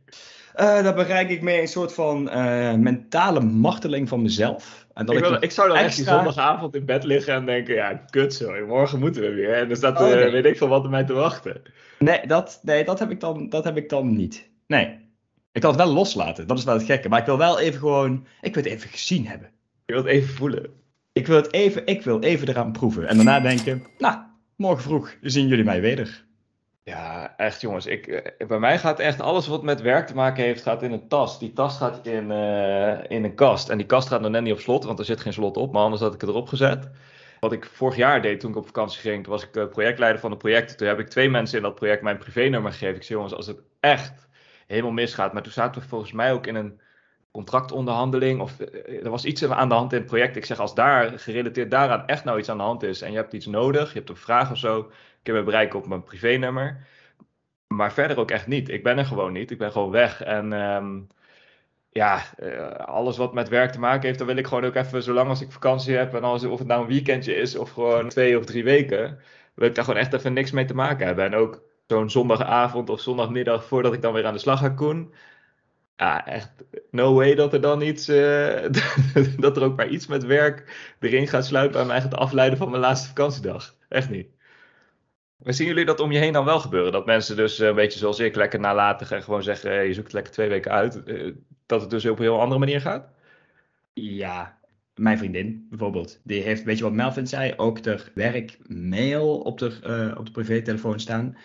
Uh, 0.56 0.84
daar 0.84 0.94
bereik 0.94 1.30
ik 1.30 1.42
mee 1.42 1.62
een 1.62 1.68
soort 1.68 1.94
van 1.94 2.30
uh, 2.30 2.74
mentale 2.74 3.40
marteling 3.40 4.10
van 4.10 4.22
mezelf. 4.22 4.88
En 4.94 5.06
dat 5.06 5.16
ik, 5.16 5.22
wil, 5.22 5.34
ik, 5.34 5.42
ik 5.42 5.52
zou 5.52 5.68
dan 5.68 5.78
extra... 5.78 5.88
echt 5.88 6.10
die 6.10 6.16
zondagavond 6.16 6.76
in 6.76 6.86
bed 6.86 7.04
liggen 7.04 7.34
en 7.34 7.46
denken, 7.46 7.76
ja, 7.76 7.94
kut 8.10 8.34
zo, 8.34 8.66
morgen 8.66 9.00
moeten 9.00 9.22
we 9.22 9.34
weer. 9.34 9.54
En 9.54 9.68
dan 9.68 9.78
staat, 9.78 10.00
oh, 10.00 10.08
nee. 10.08 10.26
uh, 10.26 10.32
weet 10.32 10.46
ik 10.46 10.58
veel 10.58 10.68
wat 10.68 10.84
er 10.84 10.90
mij 10.90 11.04
te 11.04 11.14
wachten. 11.14 11.62
Nee, 12.00 12.28
dat, 12.28 12.60
nee 12.64 12.84
dat, 12.84 13.00
heb 13.00 13.12
ik 13.12 13.20
dan, 13.20 13.50
dat 13.50 13.64
heb 13.64 13.78
ik 13.78 13.90
dan 13.90 14.16
niet. 14.16 14.50
Nee. 14.68 15.07
Ik 15.58 15.64
kan 15.64 15.72
het 15.72 15.82
wel 15.82 15.94
loslaten, 15.94 16.48
dat 16.48 16.58
is 16.58 16.64
wel 16.64 16.74
het 16.74 16.84
gekke. 16.84 17.10
Maar 17.10 17.20
ik 17.20 17.26
wil 17.26 17.38
wel 17.38 17.60
even 17.60 17.80
gewoon, 17.80 18.28
ik 18.42 18.54
wil 18.54 18.64
het 18.64 18.72
even 18.72 18.90
gezien 18.90 19.28
hebben. 19.28 19.50
Je 19.86 19.94
wilt 19.94 20.06
het 20.06 20.14
even 20.14 20.36
voelen. 20.36 20.70
Ik 21.14 21.28
wil 21.28 21.36
het 21.36 21.54
even, 21.54 21.86
ik 21.86 22.04
wil 22.04 22.20
even 22.20 22.50
eraan 22.50 22.72
proeven. 22.72 23.08
En 23.08 23.16
daarna 23.16 23.40
denken, 23.40 23.88
nou, 23.98 24.18
morgen 24.56 24.84
vroeg 24.84 25.16
zien 25.22 25.48
jullie 25.48 25.64
mij 25.64 25.82
weer. 25.82 26.26
Ja, 26.84 27.34
echt 27.38 27.62
jongens. 27.62 27.86
Ik, 27.86 28.08
eh, 28.08 28.48
bij 28.48 28.60
mij 28.60 28.80
gaat 28.80 29.00
echt 29.00 29.22
alles 29.22 29.48
wat 29.48 29.64
met 29.64 29.82
werk 29.82 30.08
te 30.08 30.16
maken 30.16 30.44
heeft, 30.44 30.62
gaat 30.64 30.84
in 30.84 30.92
een 30.92 31.08
tas. 31.08 31.40
Die 31.40 31.54
tas 31.54 31.78
gaat 31.78 32.06
in, 32.06 32.32
uh, 32.32 33.04
in 33.08 33.24
een 33.24 33.36
kast. 33.36 33.70
En 33.70 33.78
die 33.78 33.88
kast 33.88 34.08
gaat 34.08 34.22
nog 34.22 34.32
net 34.32 34.44
niet 34.44 34.54
op 34.54 34.60
slot, 34.60 34.84
want 34.84 35.00
er 35.00 35.06
zit 35.06 35.22
geen 35.22 35.34
slot 35.34 35.58
op. 35.58 35.74
Maar 35.74 35.84
anders 35.84 36.02
had 36.02 36.14
ik 36.14 36.22
het 36.22 36.30
erop 36.30 36.48
gezet. 36.48 36.90
Wat 37.40 37.52
ik 37.52 37.70
vorig 37.74 37.96
jaar 37.96 38.22
deed 38.22 38.40
toen 38.40 38.50
ik 38.50 38.58
op 38.58 38.66
vakantie 38.66 39.00
ging, 39.00 39.24
toen 39.24 39.34
was 39.34 39.44
ik 39.44 39.56
uh, 39.56 39.68
projectleider 39.68 40.22
van 40.22 40.32
een 40.32 40.38
project. 40.38 40.78
Toen 40.78 40.88
heb 40.88 41.00
ik 41.00 41.08
twee 41.08 41.30
mensen 41.30 41.58
in 41.58 41.64
dat 41.64 41.76
project 41.76 42.02
mijn 42.02 42.18
privénummer 42.18 42.72
gegeven. 42.72 42.96
Ik 42.96 43.04
zei 43.04 43.18
jongens, 43.18 43.36
als 43.36 43.48
het 43.48 43.62
echt 43.80 44.27
helemaal 44.68 44.92
misgaat. 44.92 45.34
Maar 45.34 45.44
toen 45.44 45.52
zaten 45.52 45.82
we 45.82 45.88
volgens 45.88 46.12
mij 46.12 46.34
ook 46.34 46.48
in 46.48 46.56
een 46.56 46.82
contractonderhandeling. 47.32 48.42
Of 48.42 48.60
er 49.04 49.10
was 49.10 49.26
iets 49.26 49.46
aan 49.46 49.70
de 49.70 49.76
hand 49.76 49.94
in 49.94 49.98
het 49.98 50.08
project. 50.08 50.36
Ik 50.36 50.46
zeg, 50.46 50.60
als 50.60 50.76
daar 50.76 51.20
gerelateerd 51.20 51.72
daaraan 51.72 52.08
echt 52.08 52.24
nou 52.24 52.40
iets 52.40 52.50
aan 52.50 52.58
de 52.58 52.64
hand 52.64 52.84
is. 52.84 53.02
En 53.02 53.12
je 53.12 53.18
hebt 53.18 53.34
iets 53.34 53.46
nodig, 53.46 53.88
je 53.92 53.98
hebt 53.98 54.10
een 54.10 54.16
vraag 54.16 54.52
of 54.52 54.58
zo 54.58 54.92
ik 55.28 55.34
heb 55.34 55.46
bereiken 55.46 55.80
op 55.80 55.88
mijn 55.88 56.04
privénummer. 56.04 56.88
Maar 57.68 57.94
verder 57.94 58.20
ook 58.20 58.32
echt 58.32 58.48
niet. 58.48 58.70
Ik 58.70 58.84
ben 58.84 58.98
er 58.98 59.06
gewoon 59.06 59.34
niet. 59.34 59.52
Ik 59.52 59.58
ben 59.58 59.72
gewoon 59.72 59.92
weg. 59.92 60.24
En 60.24 60.52
um, 60.52 61.08
ja, 61.90 62.22
uh, 62.40 62.70
alles 62.70 63.18
wat 63.18 63.34
met 63.34 63.50
werk 63.50 63.72
te 63.72 63.80
maken 63.80 64.06
heeft, 64.06 64.18
dan 64.18 64.28
wil 64.28 64.38
ik 64.38 64.48
gewoon 64.48 64.66
ook 64.66 64.76
even, 64.76 65.04
zolang 65.04 65.30
als 65.30 65.42
ik 65.42 65.52
vakantie 65.52 65.96
heb, 65.96 66.14
en 66.14 66.24
als, 66.24 66.44
of 66.44 66.60
het 66.60 66.68
nou 66.68 66.82
een 66.82 66.88
weekendje 66.88 67.36
is 67.36 67.58
of 67.58 67.70
gewoon 67.70 68.10
twee 68.10 68.38
of 68.38 68.46
drie 68.46 68.64
weken, 68.64 69.20
wil 69.54 69.68
ik 69.68 69.76
daar 69.76 69.84
gewoon 69.84 70.00
echt 70.00 70.14
even 70.14 70.34
niks 70.34 70.52
mee 70.52 70.66
te 70.66 70.76
maken 70.76 71.06
hebben. 71.06 71.26
En 71.26 71.36
ook 71.36 71.62
zo'n 71.88 72.10
zondagavond 72.10 72.90
of 72.90 73.02
zondagmiddag 73.02 73.66
voordat 73.66 73.94
ik 73.94 74.02
dan 74.02 74.14
weer 74.14 74.26
aan 74.26 74.34
de 74.34 74.40
slag 74.40 74.60
ga, 74.60 74.70
Koen. 74.70 75.14
Ja, 75.96 76.26
echt 76.26 76.52
no 76.92 77.14
way 77.14 77.36
dat 77.36 77.54
er 77.54 77.62
dan 77.62 77.82
iets, 77.82 78.10
uh, 78.10 78.66
dat 79.40 79.58
er 79.58 79.64
ook 79.64 79.76
maar 79.76 79.88
iets 79.88 80.08
met 80.08 80.26
werk 80.26 80.76
erin 81.00 81.28
gaat 81.28 81.46
sluipen 81.46 81.80
en 81.80 81.88
mij 81.88 82.02
gaat 82.02 82.16
afleiden 82.16 82.58
van 82.58 82.70
mijn 82.70 82.82
laatste 82.82 83.08
vakantiedag. 83.08 83.76
Echt 83.90 84.10
niet. 84.10 84.28
Maar 85.38 85.54
zien 85.54 85.68
jullie 85.68 85.86
dat 85.86 86.00
om 86.00 86.12
je 86.12 86.20
heen 86.20 86.34
dan 86.34 86.46
wel 86.46 86.60
gebeuren? 86.60 86.92
Dat 86.92 87.06
mensen 87.06 87.36
dus 87.36 87.60
eh, 87.60 87.68
een 87.68 87.76
beetje 87.76 88.00
zoals 88.00 88.20
ik 88.20 88.36
lekker 88.36 88.60
nalatig 88.60 89.12
en 89.12 89.24
gewoon 89.24 89.44
zeggen: 89.44 89.88
je 89.88 89.94
zoekt 89.94 90.14
lekker 90.14 90.34
twee 90.34 90.50
weken 90.50 90.72
uit. 90.72 91.04
Eh, 91.04 91.32
dat 91.66 91.82
het 91.82 91.90
dus 91.90 92.06
op 92.06 92.18
een 92.18 92.24
heel 92.24 92.42
andere 92.42 92.60
manier 92.60 92.82
gaat? 92.82 93.10
Ja, 93.94 94.60
mijn 94.96 95.18
vriendin 95.18 95.68
bijvoorbeeld. 95.70 96.20
Die 96.24 96.42
heeft, 96.42 96.64
weet 96.64 96.78
je 96.78 96.84
wat 96.84 96.94
Melvin 96.94 97.28
zei, 97.28 97.54
ook 97.56 97.84
de 97.84 98.04
werkmail 98.14 99.40
op 99.40 99.60
de, 99.60 99.80
uh, 100.12 100.20
op 100.20 100.26
de 100.26 100.32
privételefoon 100.32 101.00
staan. 101.00 101.38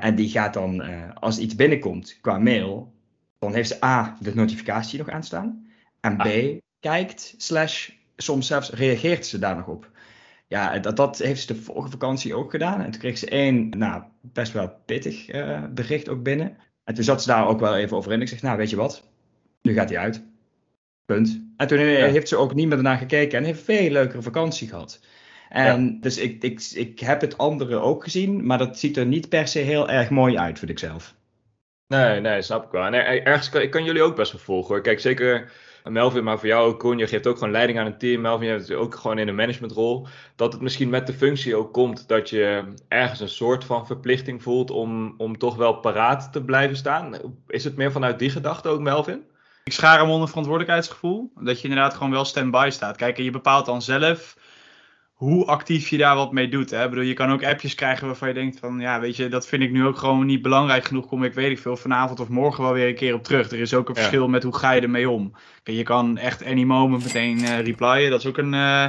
En 0.00 0.14
die 0.14 0.28
gaat 0.28 0.54
dan, 0.54 0.82
als 1.14 1.38
iets 1.38 1.54
binnenkomt 1.54 2.18
qua 2.20 2.38
mail, 2.38 2.92
dan 3.38 3.54
heeft 3.54 3.68
ze 3.68 3.84
A, 3.84 4.16
de 4.20 4.34
notificatie 4.34 4.98
nog 4.98 5.08
aanstaan. 5.08 5.66
En 6.00 6.16
B, 6.16 6.20
ah. 6.20 6.56
kijkt, 6.80 7.34
slash, 7.36 7.90
soms 8.16 8.46
zelfs 8.46 8.70
reageert 8.70 9.26
ze 9.26 9.38
daar 9.38 9.56
nog 9.56 9.66
op 9.66 9.90
ja, 10.48 10.78
dat, 10.78 10.96
dat 10.96 11.18
heeft 11.18 11.40
ze 11.40 11.46
de 11.46 11.62
vorige 11.62 11.90
vakantie 11.90 12.34
ook 12.34 12.50
gedaan. 12.50 12.80
En 12.80 12.90
toen 12.90 13.00
kreeg 13.00 13.18
ze 13.18 13.28
één, 13.28 13.68
nou, 13.68 14.02
best 14.20 14.52
wel 14.52 14.70
pittig 14.86 15.34
uh, 15.34 15.64
bericht 15.74 16.08
ook 16.08 16.22
binnen. 16.22 16.56
En 16.84 16.94
toen 16.94 17.04
zat 17.04 17.22
ze 17.22 17.28
daar 17.28 17.46
ook 17.46 17.60
wel 17.60 17.76
even 17.76 17.96
over 17.96 18.12
in. 18.12 18.20
Ik 18.20 18.28
zeg, 18.28 18.42
nou, 18.42 18.56
weet 18.56 18.70
je 18.70 18.76
wat? 18.76 19.08
Nu 19.62 19.72
gaat 19.72 19.88
hij 19.88 19.98
uit. 19.98 20.24
Punt. 21.04 21.40
En 21.56 21.66
toen 21.66 21.78
heeft 21.78 22.28
ze 22.28 22.36
ook 22.36 22.54
niet 22.54 22.68
meer 22.68 22.82
naar 22.82 22.98
gekeken 22.98 23.38
en 23.38 23.44
heeft 23.44 23.58
een 23.58 23.64
veel 23.64 23.90
leukere 23.90 24.22
vakantie 24.22 24.68
gehad. 24.68 25.00
En 25.48 26.00
dus 26.00 26.18
ik, 26.18 26.42
ik, 26.42 26.60
ik 26.74 27.00
heb 27.00 27.20
het 27.20 27.38
andere 27.38 27.76
ook 27.76 28.04
gezien, 28.04 28.46
maar 28.46 28.58
dat 28.58 28.78
ziet 28.78 28.96
er 28.96 29.06
niet 29.06 29.28
per 29.28 29.48
se 29.48 29.58
heel 29.58 29.88
erg 29.88 30.10
mooi 30.10 30.38
uit, 30.38 30.58
vind 30.58 30.70
ik 30.70 30.78
zelf. 30.78 31.14
Nee, 31.88 32.20
nee, 32.20 32.42
snap 32.42 32.64
ik 32.64 32.70
wel. 32.70 32.84
En 32.84 32.94
ergens 33.24 33.48
kan, 33.48 33.60
ik 33.60 33.70
kan 33.70 33.84
jullie 33.84 34.02
ook 34.02 34.16
best 34.16 34.32
wel 34.32 34.40
volgen 34.40 34.74
hoor. 34.74 34.82
Kijk, 34.82 35.00
zeker 35.00 35.52
Melvin, 35.84 36.24
maar 36.24 36.38
voor 36.38 36.48
jou 36.48 36.68
ook, 36.68 36.78
Koen, 36.78 36.98
je 36.98 37.06
geeft 37.06 37.26
ook 37.26 37.38
gewoon 37.38 37.52
leiding 37.52 37.78
aan 37.78 37.86
een 37.86 37.98
team. 37.98 38.20
Melvin, 38.20 38.46
je 38.46 38.52
hebt 38.52 38.72
ook 38.72 38.94
gewoon 38.94 39.18
in 39.18 39.28
een 39.28 39.34
managementrol. 39.34 40.06
Dat 40.36 40.52
het 40.52 40.62
misschien 40.62 40.88
met 40.88 41.06
de 41.06 41.12
functie 41.12 41.56
ook 41.56 41.72
komt 41.72 42.08
dat 42.08 42.30
je 42.30 42.64
ergens 42.88 43.20
een 43.20 43.28
soort 43.28 43.64
van 43.64 43.86
verplichting 43.86 44.42
voelt 44.42 44.70
om, 44.70 45.14
om 45.16 45.38
toch 45.38 45.56
wel 45.56 45.74
paraat 45.74 46.32
te 46.32 46.44
blijven 46.44 46.76
staan. 46.76 47.14
Is 47.46 47.64
het 47.64 47.76
meer 47.76 47.92
vanuit 47.92 48.18
die 48.18 48.30
gedachte 48.30 48.68
ook, 48.68 48.80
Melvin? 48.80 49.24
Ik 49.64 49.72
schaar 49.72 49.98
hem 49.98 50.10
onder 50.10 50.28
verantwoordelijkheidsgevoel. 50.28 51.32
Dat 51.34 51.60
je 51.60 51.68
inderdaad 51.68 51.94
gewoon 51.94 52.12
wel 52.12 52.24
stand-by 52.24 52.68
staat. 52.70 52.96
Kijk, 52.96 53.18
en 53.18 53.24
je 53.24 53.30
bepaalt 53.30 53.66
dan 53.66 53.82
zelf 53.82 54.36
hoe 55.16 55.44
actief 55.46 55.88
je 55.88 55.96
daar 55.96 56.16
wat 56.16 56.32
mee 56.32 56.48
doet. 56.48 56.70
Hè? 56.70 56.84
Ik 56.84 56.90
bedoel, 56.90 57.04
je 57.04 57.14
kan 57.14 57.32
ook 57.32 57.44
appjes 57.44 57.74
krijgen 57.74 58.06
waarvan 58.06 58.28
je 58.28 58.34
denkt 58.34 58.58
van, 58.58 58.80
ja, 58.80 59.00
weet 59.00 59.16
je, 59.16 59.28
dat 59.28 59.46
vind 59.46 59.62
ik 59.62 59.70
nu 59.70 59.86
ook 59.86 59.96
gewoon 59.96 60.26
niet 60.26 60.42
belangrijk 60.42 60.84
genoeg. 60.84 61.06
Kom 61.06 61.24
ik, 61.24 61.34
weet 61.34 61.50
ik 61.50 61.58
veel, 61.58 61.76
vanavond 61.76 62.20
of 62.20 62.28
morgen 62.28 62.62
wel 62.62 62.72
weer 62.72 62.88
een 62.88 62.94
keer 62.94 63.14
op 63.14 63.22
terug. 63.22 63.50
Er 63.50 63.60
is 63.60 63.74
ook 63.74 63.88
een 63.88 63.94
verschil 63.94 64.28
met 64.28 64.42
hoe 64.42 64.56
ga 64.56 64.72
je 64.72 64.80
ermee 64.80 65.10
om. 65.10 65.32
Kijk, 65.62 65.76
je 65.76 65.82
kan 65.82 66.18
echt 66.18 66.44
any 66.44 66.64
moment 66.64 67.04
meteen 67.04 67.38
uh, 67.38 67.60
replyen. 67.60 68.10
Dat 68.10 68.20
is 68.20 68.26
ook 68.26 68.38
een... 68.38 68.52
Uh, 68.52 68.86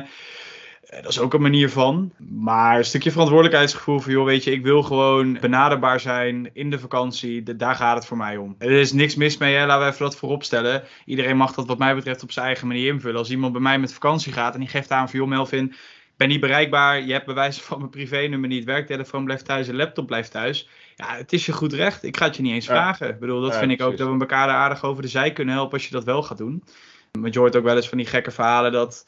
dat 0.90 1.08
is 1.08 1.20
ook 1.20 1.34
een 1.34 1.42
manier 1.42 1.70
van. 1.70 2.12
Maar 2.18 2.78
een 2.78 2.86
stukje 2.86 3.12
verantwoordelijkheidsgevoel 3.12 4.00
van, 4.00 4.12
joh, 4.12 4.26
weet 4.26 4.44
je, 4.44 4.52
ik 4.52 4.64
wil 4.64 4.84
gewoon 4.84 5.38
benaderbaar 5.42 6.00
zijn 6.00 6.50
in 6.54 6.70
de 6.70 6.80
vakantie. 6.80 7.44
De, 7.44 7.56
daar 7.56 7.76
gaat 7.76 7.96
het 7.96 8.06
voor 8.06 8.18
mij 8.18 8.38
om. 8.38 8.56
Er 8.58 8.72
is 8.72 8.92
niks 8.92 9.16
mis 9.16 9.38
mee, 9.38 9.56
hè? 9.56 9.66
laten 9.66 9.86
we 9.86 9.92
even 9.92 10.06
dat 10.06 10.18
voorop 10.18 10.44
stellen. 10.44 10.84
Iedereen 11.06 11.38
mag 11.38 11.54
dat 11.54 11.68
wat 11.68 11.78
mij 11.78 11.96
betreft 11.96 12.24
op 12.24 12.32
zijn 12.32 12.46
eigen 12.46 12.68
manier 12.68 12.94
invullen. 12.94 13.18
Als 13.18 13.30
iemand 13.30 13.52
bij 13.52 13.62
mij 13.62 13.80
met 13.80 13.94
vakantie 13.94 14.34
gaat 14.34 14.54
en 14.54 14.60
die 14.60 14.70
geeft 14.70 14.92
aan 14.92 15.10
van, 15.10 15.20
joh, 15.20 15.28
Melvin, 15.28 15.74
ben 16.18 16.28
niet 16.28 16.40
bereikbaar, 16.40 17.02
je 17.02 17.14
hebt 17.14 17.26
bewijs 17.26 17.62
van 17.62 17.78
mijn 17.78 17.90
privé-nummer 17.90 18.50
niet, 18.50 18.66
werktelefoon 18.66 19.26
blijft 19.26 19.46
thuis, 19.46 19.68
een 19.68 19.76
laptop 19.76 20.08
blijft 20.08 20.32
thuis. 20.32 20.70
Ja, 20.96 21.16
het 21.16 21.34
is 21.34 21.46
je 21.46 21.52
goed 21.52 21.74
recht. 21.74 22.04
Ik 22.04 22.18
ga 22.18 22.26
het 22.26 22.36
je 22.36 22.42
niet 22.42 22.54
eens 22.54 22.66
vragen. 22.66 23.10
Ik 23.10 23.20
bedoel, 23.20 23.42
dat 23.42 23.58
vind 23.58 23.72
ik 23.72 23.82
ook 23.82 23.98
dat 23.98 24.08
we 24.08 24.20
elkaar 24.20 24.50
aardig 24.50 24.84
over 24.84 25.02
de 25.02 25.08
zij 25.08 25.34
kunnen 25.34 25.54
helpen 25.54 25.74
als 25.74 25.86
je 25.86 25.92
dat 25.92 26.04
wel 26.04 26.24
gaat 26.24 26.38
doen. 26.38 26.64
Want 27.12 27.34
je 27.34 27.40
hoort 27.40 27.56
ook 27.56 27.64
wel 27.64 27.76
eens 27.76 27.90
van 27.90 27.98
die 27.98 28.08
gekke 28.08 28.32
verhalen 28.32 28.72
dat 28.72 29.06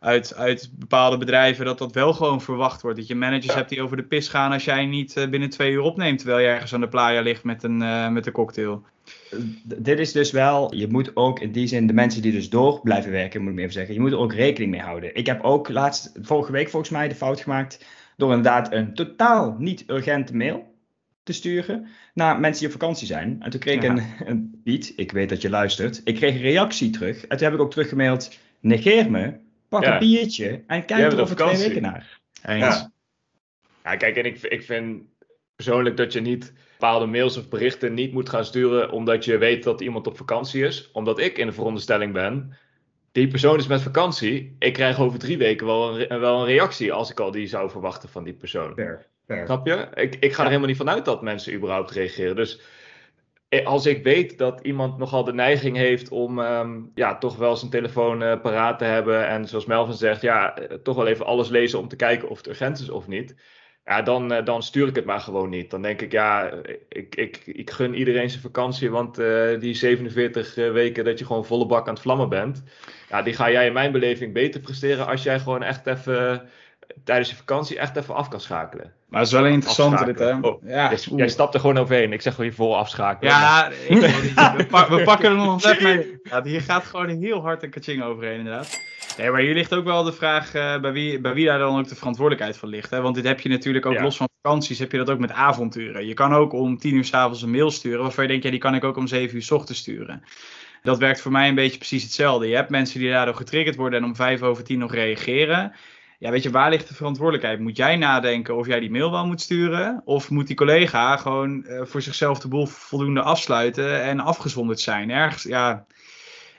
uit, 0.00 0.34
uit 0.34 0.70
bepaalde 0.78 1.18
bedrijven 1.18 1.64
dat 1.64 1.78
dat 1.78 1.94
wel 1.94 2.12
gewoon 2.12 2.40
verwacht 2.40 2.82
wordt. 2.82 2.98
Dat 2.98 3.06
je 3.06 3.14
managers 3.14 3.54
hebt 3.54 3.68
die 3.68 3.82
over 3.82 3.96
de 3.96 4.02
pis 4.02 4.28
gaan 4.28 4.52
als 4.52 4.64
jij 4.64 4.86
niet 4.86 5.16
eh, 5.16 5.28
binnen 5.28 5.50
twee 5.50 5.72
uur 5.72 5.82
opneemt 5.82 6.18
terwijl 6.18 6.40
je 6.40 6.46
ergens 6.46 6.74
aan 6.74 6.80
de 6.80 6.88
playa 6.88 7.20
ligt 7.20 7.44
met 7.44 7.62
een, 7.62 7.80
uh, 7.80 8.08
met 8.08 8.26
een 8.26 8.32
cocktail 8.32 8.84
dit 9.62 9.98
is 9.98 10.12
dus 10.12 10.30
wel, 10.30 10.74
je 10.74 10.88
moet 10.88 11.16
ook 11.16 11.40
in 11.40 11.52
die 11.52 11.66
zin 11.66 11.86
de 11.86 11.92
mensen 11.92 12.22
die 12.22 12.32
dus 12.32 12.50
door 12.50 12.80
blijven 12.82 13.10
werken, 13.10 13.42
moet 13.42 13.52
ik 13.52 13.58
even 13.58 13.72
zeggen, 13.72 13.94
je 13.94 14.00
moet 14.00 14.12
er 14.12 14.18
ook 14.18 14.34
rekening 14.34 14.70
mee 14.70 14.80
houden. 14.80 15.14
Ik 15.14 15.26
heb 15.26 15.42
ook 15.42 15.68
laatst, 15.68 16.12
vorige 16.22 16.52
week 16.52 16.68
volgens 16.68 16.90
mij, 16.90 17.08
de 17.08 17.14
fout 17.14 17.40
gemaakt 17.40 17.84
door 18.16 18.28
inderdaad 18.28 18.72
een 18.72 18.94
totaal 18.94 19.56
niet 19.58 19.84
urgente 19.86 20.36
mail 20.36 20.74
te 21.22 21.32
sturen 21.32 21.86
naar 22.14 22.40
mensen 22.40 22.64
die 22.64 22.74
op 22.74 22.80
vakantie 22.80 23.06
zijn. 23.06 23.36
En 23.40 23.50
toen 23.50 23.60
kreeg 23.60 23.74
ik 23.74 23.82
een, 23.82 24.02
een 24.24 24.60
Piet, 24.64 24.92
ik 24.96 25.12
weet 25.12 25.28
dat 25.28 25.42
je 25.42 25.50
luistert, 25.50 26.00
ik 26.04 26.14
kreeg 26.14 26.34
een 26.34 26.40
reactie 26.40 26.90
terug. 26.90 27.26
En 27.26 27.36
toen 27.36 27.46
heb 27.46 27.54
ik 27.54 27.60
ook 27.60 27.70
teruggemaild, 27.70 28.38
negeer 28.60 29.10
me, 29.10 29.32
pak 29.70 29.84
een 29.84 29.98
biertje 29.98 30.62
en 30.66 30.84
kijk 30.84 31.12
er 31.12 31.20
over 31.20 31.36
twee 31.36 31.56
weken 31.56 31.82
naar. 31.82 32.20
Ja. 32.42 32.92
ja, 33.84 33.96
kijk, 33.96 34.16
en 34.16 34.24
ik, 34.24 34.42
ik 34.42 34.62
vind 34.62 35.02
persoonlijk 35.56 35.96
dat 35.96 36.12
je 36.12 36.20
niet 36.20 36.52
bepaalde 36.78 37.06
mails 37.06 37.36
of 37.36 37.48
berichten 37.48 37.94
niet 37.94 38.12
moet 38.12 38.28
gaan 38.28 38.44
sturen 38.44 38.90
omdat 38.90 39.24
je 39.24 39.38
weet 39.38 39.62
dat 39.62 39.80
iemand 39.80 40.06
op 40.06 40.16
vakantie 40.16 40.64
is. 40.64 40.90
Omdat 40.92 41.18
ik 41.18 41.38
in 41.38 41.46
de 41.46 41.52
veronderstelling 41.52 42.12
ben, 42.12 42.56
die 43.12 43.28
persoon 43.28 43.58
is 43.58 43.66
met 43.66 43.82
vakantie. 43.82 44.56
Ik 44.58 44.72
krijg 44.72 45.00
over 45.00 45.18
drie 45.18 45.38
weken 45.38 45.66
wel 45.66 46.00
een, 46.00 46.20
wel 46.20 46.40
een 46.40 46.46
reactie 46.46 46.92
als 46.92 47.10
ik 47.10 47.20
al 47.20 47.30
die 47.30 47.46
zou 47.46 47.70
verwachten 47.70 48.08
van 48.08 48.24
die 48.24 48.32
persoon. 48.32 48.74
Fair, 48.74 49.06
fair. 49.26 49.46
Snap 49.46 49.66
je? 49.66 49.88
Ik, 49.94 50.16
ik 50.20 50.32
ga 50.32 50.40
er 50.42 50.48
helemaal 50.48 50.68
niet 50.68 50.76
vanuit 50.76 51.04
dat 51.04 51.22
mensen 51.22 51.54
überhaupt 51.54 51.90
reageren. 51.90 52.36
Dus 52.36 52.60
als 53.64 53.86
ik 53.86 54.02
weet 54.02 54.38
dat 54.38 54.60
iemand 54.62 54.98
nogal 54.98 55.24
de 55.24 55.32
neiging 55.32 55.76
heeft 55.76 56.10
om 56.10 56.40
ehm, 56.40 56.80
ja, 56.94 57.18
toch 57.18 57.36
wel 57.36 57.56
zijn 57.56 57.70
telefoon 57.70 58.22
uh, 58.22 58.40
paraat 58.40 58.78
te 58.78 58.84
hebben. 58.84 59.26
En 59.26 59.48
zoals 59.48 59.66
Melvin 59.66 59.94
zegt, 59.94 60.22
ja, 60.22 60.56
eh, 60.56 60.76
toch 60.76 60.96
wel 60.96 61.06
even 61.06 61.26
alles 61.26 61.48
lezen 61.48 61.78
om 61.78 61.88
te 61.88 61.96
kijken 61.96 62.28
of 62.28 62.36
het 62.36 62.48
urgent 62.48 62.78
is 62.78 62.90
of 62.90 63.08
niet 63.08 63.34
ja, 63.90 64.02
dan, 64.02 64.32
eh, 64.32 64.44
dan 64.44 64.62
stuur 64.62 64.88
ik 64.88 64.94
het 64.94 65.04
maar 65.04 65.20
gewoon 65.20 65.50
niet. 65.50 65.70
Dan 65.70 65.82
denk 65.82 66.00
ik, 66.00 66.12
ja, 66.12 66.52
ik, 66.88 67.16
ik, 67.16 67.42
ik 67.46 67.70
gun 67.70 67.94
iedereen 67.94 68.30
zijn 68.30 68.42
vakantie, 68.42 68.90
want 68.90 69.14
die 69.60 69.74
47 69.74 70.56
eh, 70.56 70.72
weken 70.72 71.04
dat 71.04 71.18
je 71.18 71.24
gewoon 71.24 71.46
volle 71.46 71.66
bak 71.66 71.88
aan 71.88 71.94
het 71.94 72.02
vlammen 72.02 72.28
bent, 72.28 72.62
ja, 73.08 73.22
die 73.22 73.34
ga 73.34 73.50
jij 73.50 73.66
in 73.66 73.72
mijn 73.72 73.92
beleving 73.92 74.32
beter 74.32 74.60
presteren 74.60 75.06
als 75.06 75.22
jij 75.22 75.38
gewoon 75.38 75.62
echt 75.62 75.86
even 75.86 76.48
tijdens 77.04 77.30
je 77.30 77.36
vakantie 77.36 77.78
echt 77.78 77.96
even 77.96 78.14
af 78.14 78.28
kan 78.28 78.40
schakelen. 78.40 78.92
Maar 79.08 79.20
het 79.20 79.28
is 79.28 79.34
wel 79.34 79.46
interessant 79.46 80.04
dit, 80.04 80.18
hè? 80.18 80.38
Oh, 80.40 80.62
ja, 80.64 80.92
jij, 81.16 81.28
stapt 81.28 81.54
er 81.54 81.60
gewoon 81.60 81.78
overheen. 81.78 82.12
Ik 82.12 82.20
zeg 82.20 82.34
gewoon 82.34 82.50
je 82.50 82.56
vol 82.56 82.76
afschakelen. 82.76 83.32
Ja, 83.32 83.68
ik, 83.68 84.00
we, 84.88 85.02
pakken 85.04 85.30
er 85.30 85.36
nog 85.36 85.64
net 85.64 85.80
mee. 85.80 86.18
Ja, 86.22 86.42
hier 86.42 86.60
gaat 86.60 86.84
gewoon 86.84 87.08
heel 87.08 87.40
hard 87.40 87.62
een 87.62 87.70
kaching 87.70 88.02
overheen, 88.02 88.38
inderdaad. 88.38 88.78
Nee, 89.16 89.30
maar 89.30 89.40
hier 89.40 89.54
ligt 89.54 89.74
ook 89.74 89.84
wel 89.84 90.02
de 90.02 90.12
vraag 90.12 90.54
uh, 90.54 90.80
bij, 90.80 90.92
wie, 90.92 91.20
bij 91.20 91.34
wie 91.34 91.46
daar 91.46 91.58
dan 91.58 91.78
ook 91.78 91.88
de 91.88 91.94
verantwoordelijkheid 91.94 92.56
van 92.56 92.68
ligt. 92.68 92.90
Hè? 92.90 93.00
Want 93.00 93.14
dit 93.14 93.24
heb 93.24 93.40
je 93.40 93.48
natuurlijk 93.48 93.86
ook 93.86 94.00
los 94.00 94.16
van 94.16 94.28
vakanties, 94.42 94.78
heb 94.78 94.92
je 94.92 94.98
dat 94.98 95.10
ook 95.10 95.18
met 95.18 95.32
avonturen. 95.32 96.06
Je 96.06 96.14
kan 96.14 96.34
ook 96.34 96.52
om 96.52 96.78
tien 96.78 96.94
uur 96.94 97.04
s'avonds 97.04 97.42
een 97.42 97.50
mail 97.50 97.70
sturen, 97.70 98.02
waarvan 98.02 98.24
je 98.24 98.30
denkt, 98.30 98.44
ja, 98.44 98.50
die 98.50 98.60
kan 98.60 98.74
ik 98.74 98.84
ook 98.84 98.96
om 98.96 99.06
zeven 99.06 99.36
uur 99.36 99.42
s 99.42 99.50
ochtends 99.50 99.80
sturen. 99.80 100.22
Dat 100.82 100.98
werkt 100.98 101.20
voor 101.20 101.32
mij 101.32 101.48
een 101.48 101.54
beetje 101.54 101.78
precies 101.78 102.02
hetzelfde. 102.02 102.48
Je 102.48 102.54
hebt 102.54 102.70
mensen 102.70 103.00
die 103.00 103.10
daardoor 103.10 103.34
getriggerd 103.34 103.76
worden 103.76 103.98
en 103.98 104.04
om 104.04 104.16
vijf 104.16 104.42
over 104.42 104.64
tien 104.64 104.78
nog 104.78 104.94
reageren. 104.94 105.72
Ja, 106.20 106.30
weet 106.30 106.42
je, 106.42 106.50
waar 106.50 106.70
ligt 106.70 106.88
de 106.88 106.94
verantwoordelijkheid? 106.94 107.60
Moet 107.60 107.76
jij 107.76 107.96
nadenken 107.96 108.56
of 108.56 108.66
jij 108.66 108.80
die 108.80 108.90
mail 108.90 109.10
wel 109.10 109.26
moet 109.26 109.40
sturen? 109.40 110.02
Of 110.04 110.30
moet 110.30 110.46
die 110.46 110.56
collega 110.56 111.16
gewoon 111.16 111.64
uh, 111.66 111.84
voor 111.84 112.02
zichzelf 112.02 112.38
de 112.38 112.48
boel 112.48 112.66
voldoende 112.66 113.22
afsluiten 113.22 114.02
en 114.02 114.20
afgezonderd 114.20 114.80
zijn? 114.80 115.10
Ergens, 115.10 115.42
ja... 115.42 115.86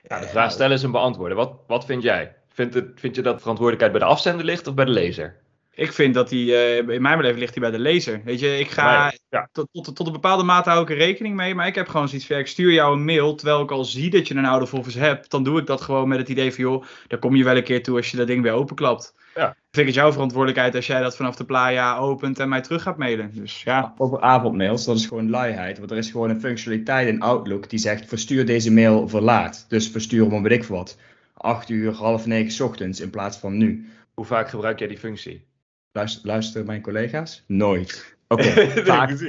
ja 0.08 0.20
de 0.20 0.28
vraag 0.28 0.52
stellen 0.52 0.78
is 0.78 0.84
en 0.84 0.92
beantwoorden. 0.92 1.38
Wat, 1.38 1.54
wat 1.68 1.86
vind 1.86 2.04
jij? 2.04 2.36
Vind, 2.50 2.74
het, 2.74 2.88
vind 2.96 3.16
je 3.16 3.22
dat 3.22 3.40
verantwoordelijkheid 3.40 3.92
bij 3.92 4.08
de 4.08 4.14
afzender 4.14 4.46
ligt 4.46 4.68
of 4.68 4.74
bij 4.74 4.86
de 4.86 4.92
lezer? 4.92 5.36
Ik 5.82 5.94
vind 5.94 6.14
dat 6.14 6.30
die, 6.30 6.48
uh, 6.48 6.78
in 6.78 7.02
mijn 7.02 7.18
beleving 7.18 7.40
ligt 7.40 7.54
die 7.54 7.62
bij 7.62 7.72
de 7.72 7.80
lezer. 7.80 8.22
Weet 8.26 8.40
je, 8.40 8.60
ik 8.60 8.70
ga 8.70 9.14
tot, 9.52 9.68
tot, 9.72 9.96
tot, 9.96 10.08
een 10.08 10.14
bepaalde 10.14 10.44
mate 10.44 10.70
hou 10.70 10.82
ik 10.82 10.90
er 10.90 10.98
rekening 10.98 11.36
mee. 11.36 11.56
Maar 11.56 11.68
ik 11.68 11.76
heb 11.76 11.88
gewoon 11.88 12.08
zoiets 12.08 12.28
van, 12.28 12.38
ik 12.38 12.48
stuur 12.48 12.72
jou 12.72 12.96
een 12.96 13.06
mail. 13.06 13.36
Terwijl 13.36 13.62
ik 13.62 13.72
al 13.72 13.86
zie 13.86 14.10
dat 14.10 14.28
je 14.28 14.36
een 14.36 14.46
oude 14.46 14.66
volgens 14.66 14.96
hebt. 14.96 15.32
Dan 15.32 15.44
doe 15.44 15.60
ik 15.60 15.66
dat 15.66 15.82
gewoon 15.82 16.08
met 16.08 16.18
het 16.18 16.30
idee 16.30 16.54
van, 16.54 16.64
joh, 16.64 16.84
daar 17.08 17.20
kom 17.20 17.36
je 17.36 17.44
wel 17.44 17.58
een 17.58 17.64
keer 17.64 17.84
toe 17.84 17.98
als 17.98 18.12
je 18.12 18.18
dat 18.18 18.28
ding 18.28 18.44
weer 18.44 18.52
openklapt. 18.52 19.16
Ja. 19.36 19.50
Ik 19.50 19.78
vind 19.78 19.86
het 19.86 19.96
jouw 19.96 20.12
verantwoordelijkheid 20.12 20.76
als 20.76 20.88
jij 20.88 21.02
dat 21.02 21.16
vanaf 21.16 21.36
de 21.36 21.46
playa 21.46 21.98
opent 21.98 22.40
en 22.40 22.50
mij 22.50 22.62
terug 22.62 22.82
gaat 22.82 22.98
mailen. 22.98 23.32
Dus 23.34 23.64
ja. 23.64 23.94
Over 23.98 24.22
avondmails, 24.22 24.86
dat 24.86 24.96
is 24.96 25.06
gewoon 25.06 25.30
luiheid. 25.30 25.78
Want 25.78 25.92
er 25.92 25.98
is 25.98 26.12
gewoon 26.12 26.30
een 26.30 26.40
functionaliteit 26.40 27.08
in 27.08 27.22
Outlook 27.22 27.70
die 27.70 27.80
zegt, 27.80 28.06
verstuur 28.06 28.46
deze 28.46 28.72
mail 28.72 29.08
verlaat. 29.08 29.66
Dus 29.68 29.90
verstuur 29.90 30.32
hem, 30.32 30.44
weet 30.44 30.64
ik 30.64 30.64
wat 30.64 30.98
8 31.34 31.70
uur, 31.70 31.94
half 31.94 32.26
negen 32.26 32.66
ochtends 32.66 33.00
in 33.00 33.10
plaats 33.10 33.38
van 33.38 33.58
nu. 33.58 33.90
Hoe 34.14 34.26
vaak 34.26 34.50
gebruik 34.50 34.80
jij 34.80 34.88
die 34.88 34.98
functie? 34.98 35.50
Luister, 35.92 36.28
luisteren 36.28 36.68
mijn 36.68 36.82
collega's? 36.82 37.44
Nooit. 37.48 38.18
Oké, 38.28 38.48
okay, 38.50 38.86
vaak. 38.86 39.20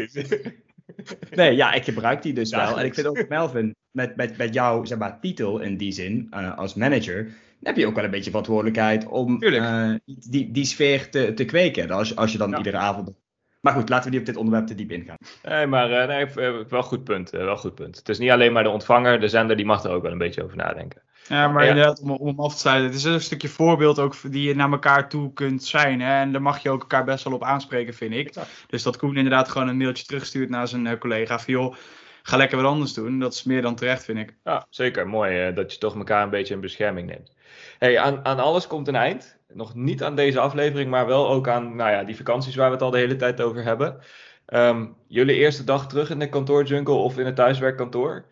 nee, 1.31 1.57
ja, 1.57 1.73
ik 1.73 1.85
gebruik 1.85 2.23
die 2.23 2.33
dus 2.33 2.51
wel. 2.51 2.79
En 2.79 2.85
ik 2.85 2.95
vind 2.95 3.07
ook, 3.07 3.29
Melvin, 3.29 3.75
met, 3.91 4.17
met, 4.17 4.37
met 4.37 4.55
jouw 4.55 4.85
zeg 4.85 4.99
maar, 4.99 5.21
titel 5.21 5.61
in 5.61 5.77
die 5.77 5.93
zin, 5.93 6.27
uh, 6.31 6.59
als 6.59 6.75
manager, 6.75 7.29
heb 7.63 7.77
je 7.77 7.87
ook 7.87 7.95
wel 7.95 8.05
een 8.05 8.11
beetje 8.11 8.31
verantwoordelijkheid 8.31 9.07
om 9.07 9.43
uh, 9.43 9.95
die, 10.05 10.51
die 10.51 10.65
sfeer 10.65 11.11
te, 11.11 11.35
te 11.35 11.45
kweken. 11.45 11.91
Als, 11.91 12.17
als 12.17 12.33
je 12.33 12.39
dan 12.39 12.57
iedere 12.57 12.77
avond 12.77 13.21
maar 13.63 13.73
goed, 13.73 13.89
laten 13.89 14.05
we 14.05 14.11
niet 14.11 14.21
op 14.21 14.27
dit 14.27 14.37
onderwerp 14.37 14.67
te 14.67 14.75
diep 14.75 14.91
ingaan. 14.91 15.17
Nee, 15.43 15.67
maar 15.67 15.91
uh, 15.91 16.07
nee, 16.07 16.27
wel 16.69 16.83
goed 16.83 17.05
punt. 17.05 17.31
wel 17.31 17.57
goed 17.57 17.75
punt. 17.75 17.97
Het 17.97 18.09
is 18.09 18.19
niet 18.19 18.31
alleen 18.31 18.53
maar 18.53 18.63
de 18.63 18.69
ontvanger, 18.69 19.21
de 19.21 19.29
zender 19.29 19.57
die 19.57 19.67
mag 19.67 19.85
er 19.85 19.91
ook 19.91 20.03
wel 20.03 20.13
een 20.13 20.19
beetje 20.19 20.45
over 20.45 20.57
nadenken. 20.57 21.03
Ja, 21.29 21.49
maar 21.49 21.67
inderdaad, 21.67 22.01
om, 22.01 22.11
om 22.11 22.27
hem 22.27 22.41
af 22.41 22.53
te 22.53 22.59
sluiten. 22.59 22.87
Het 22.87 22.97
is 22.99 23.05
een 23.05 23.21
stukje 23.21 23.49
voorbeeld 23.49 23.99
ook 23.99 24.15
die 24.31 24.49
je 24.49 24.55
naar 24.55 24.71
elkaar 24.71 25.09
toe 25.09 25.33
kunt 25.33 25.65
zijn. 25.65 26.01
Hè? 26.01 26.21
En 26.21 26.33
daar 26.33 26.43
mag 26.43 26.63
je 26.63 26.71
ook 26.71 26.81
elkaar 26.81 27.05
best 27.05 27.25
wel 27.25 27.33
op 27.33 27.45
aanspreken, 27.45 27.95
vind 27.95 28.15
ik. 28.15 28.35
Dus 28.67 28.83
dat 28.83 28.97
Koen 28.97 29.17
inderdaad 29.17 29.49
gewoon 29.49 29.69
een 29.69 29.77
mailtje 29.77 30.05
terugstuurt 30.05 30.51
naar 30.51 30.69
zijn 30.69 30.87
uh, 30.87 30.99
collega. 30.99 31.39
Van 31.39 31.55
joh, 31.55 31.75
ga 32.23 32.37
lekker 32.37 32.57
wat 32.57 32.67
anders 32.67 32.95
doen. 32.95 33.19
Dat 33.19 33.33
is 33.33 33.43
meer 33.43 33.63
dan 33.63 33.75
terecht, 33.75 34.05
vind 34.05 34.19
ik. 34.19 34.37
Ja, 34.45 34.67
zeker. 34.71 35.09
Mooi 35.09 35.49
uh, 35.49 35.55
dat 35.55 35.73
je 35.73 35.79
toch 35.79 35.97
elkaar 35.97 36.23
een 36.23 36.31
beetje 36.31 36.55
in 36.55 36.61
bescherming 36.61 37.09
neemt. 37.09 37.33
Hey, 37.79 37.99
aan, 37.99 38.25
aan 38.25 38.39
alles 38.39 38.67
komt 38.67 38.89
een 38.89 38.97
eind. 38.97 39.41
Nog 39.55 39.75
niet 39.75 40.03
aan 40.03 40.17
deze 40.17 40.41
aflevering, 40.41 40.91
maar 40.91 41.07
wel 41.07 41.29
ook 41.29 41.49
aan 41.49 41.77
nou 41.77 41.91
ja, 41.91 42.05
die 42.05 42.17
vakanties 42.17 42.55
waar 42.55 42.67
we 42.67 42.75
het 42.75 42.83
al 42.83 42.91
de 42.91 42.99
hele 42.99 43.17
tijd 43.17 43.41
over 43.41 43.63
hebben. 43.63 43.99
Um, 44.47 44.97
jullie 45.07 45.37
eerste 45.37 45.65
dag 45.65 45.89
terug 45.89 46.11
in 46.11 46.19
de 46.19 46.29
kantoorjungle 46.29 46.95
of 46.95 47.19
in 47.19 47.27
het 47.27 47.37
thuiswerkkantoor. 47.37 48.25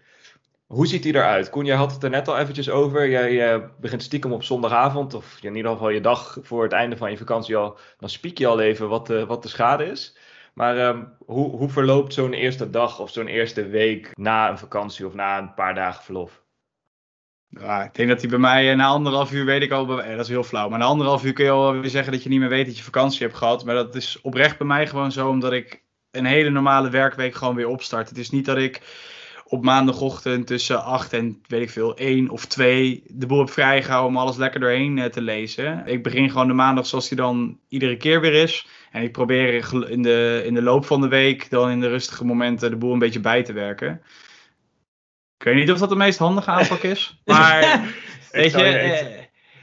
Hoe 0.70 0.86
ziet 0.86 1.02
die 1.02 1.14
eruit? 1.14 1.50
Koen, 1.50 1.64
jij 1.64 1.76
had 1.76 1.92
het 1.92 2.02
er 2.02 2.10
net 2.10 2.28
al 2.28 2.38
eventjes 2.38 2.70
over. 2.70 3.08
Jij 3.08 3.54
uh, 3.54 3.64
begint 3.80 4.02
stiekem 4.02 4.32
op 4.32 4.42
zondagavond, 4.42 5.14
of 5.14 5.38
in 5.42 5.56
ieder 5.56 5.70
geval 5.70 5.88
je 5.88 6.00
dag 6.00 6.38
voor 6.42 6.62
het 6.62 6.72
einde 6.72 6.96
van 6.96 7.10
je 7.10 7.16
vakantie 7.16 7.56
al. 7.56 7.78
Dan 7.98 8.08
spiek 8.08 8.38
je 8.38 8.46
al 8.46 8.60
even 8.60 8.88
wat 8.88 9.06
de, 9.06 9.26
wat 9.26 9.42
de 9.42 9.48
schade 9.48 9.84
is. 9.84 10.16
Maar 10.54 10.88
um, 10.88 11.12
hoe, 11.26 11.56
hoe 11.56 11.68
verloopt 11.68 12.14
zo'n 12.14 12.32
eerste 12.32 12.70
dag 12.70 13.00
of 13.00 13.10
zo'n 13.10 13.26
eerste 13.26 13.66
week 13.66 14.10
na 14.16 14.50
een 14.50 14.58
vakantie 14.58 15.06
of 15.06 15.14
na 15.14 15.38
een 15.38 15.54
paar 15.54 15.74
dagen 15.74 16.04
verlof? 16.04 16.42
Ja, 17.48 17.82
ik 17.84 17.94
denk 17.94 18.08
dat 18.08 18.20
hij 18.20 18.30
bij 18.30 18.38
mij 18.38 18.70
eh, 18.70 18.76
na 18.76 18.86
anderhalf 18.86 19.32
uur 19.32 19.44
weet 19.44 19.62
ik 19.62 19.70
al, 19.70 20.02
eh, 20.02 20.10
dat 20.16 20.24
is 20.24 20.28
heel 20.28 20.44
flauw, 20.44 20.68
maar 20.68 20.78
na 20.78 20.84
anderhalf 20.84 21.24
uur 21.24 21.32
kun 21.32 21.44
je 21.44 21.50
al 21.50 21.72
weer 21.72 21.90
zeggen 21.90 22.12
dat 22.12 22.22
je 22.22 22.28
niet 22.28 22.40
meer 22.40 22.48
weet 22.48 22.66
dat 22.66 22.76
je 22.76 22.82
vakantie 22.82 23.22
hebt 23.22 23.38
gehad. 23.38 23.64
Maar 23.64 23.74
dat 23.74 23.94
is 23.94 24.20
oprecht 24.20 24.58
bij 24.58 24.66
mij 24.66 24.86
gewoon 24.86 25.12
zo, 25.12 25.28
omdat 25.28 25.52
ik 25.52 25.84
een 26.10 26.24
hele 26.24 26.50
normale 26.50 26.90
werkweek 26.90 27.34
gewoon 27.34 27.54
weer 27.54 27.68
opstart. 27.68 28.08
Het 28.08 28.18
is 28.18 28.30
niet 28.30 28.44
dat 28.44 28.56
ik 28.56 28.80
op 29.50 29.64
maandagochtend 29.64 30.46
tussen 30.46 30.84
8 30.84 31.12
en 31.12 31.42
weet 31.46 31.62
ik 31.62 31.70
veel, 31.70 31.96
1 31.96 32.28
of 32.28 32.44
2 32.46 33.02
de 33.06 33.26
boel 33.26 33.38
heb 33.38 33.50
vrijgehouden 33.50 34.10
om 34.10 34.16
alles 34.16 34.36
lekker 34.36 34.60
doorheen 34.60 34.98
eh, 34.98 35.04
te 35.04 35.20
lezen. 35.20 35.82
Ik 35.86 36.02
begin 36.02 36.30
gewoon 36.30 36.46
de 36.46 36.52
maandag 36.52 36.86
zoals 36.86 37.08
die 37.08 37.16
dan 37.16 37.58
iedere 37.68 37.96
keer 37.96 38.20
weer 38.20 38.32
is. 38.32 38.66
En 38.90 39.02
ik 39.02 39.12
probeer 39.12 39.72
in 39.88 40.02
de, 40.02 40.42
in 40.44 40.54
de 40.54 40.62
loop 40.62 40.86
van 40.86 41.00
de 41.00 41.08
week 41.08 41.50
dan 41.50 41.70
in 41.70 41.80
de 41.80 41.88
rustige 41.88 42.24
momenten 42.24 42.70
de 42.70 42.76
boel 42.76 42.92
een 42.92 42.98
beetje 42.98 43.20
bij 43.20 43.42
te 43.42 43.52
werken. 43.52 44.02
Ik 45.36 45.44
weet 45.44 45.54
niet 45.54 45.70
of 45.70 45.78
dat 45.78 45.88
de 45.88 45.96
meest 45.96 46.18
handige 46.18 46.50
aanpak 46.50 46.82
is. 46.82 47.18
Maar 47.24 47.84
weet 48.30 48.52
je, 48.52 48.62
eh, 48.62 49.19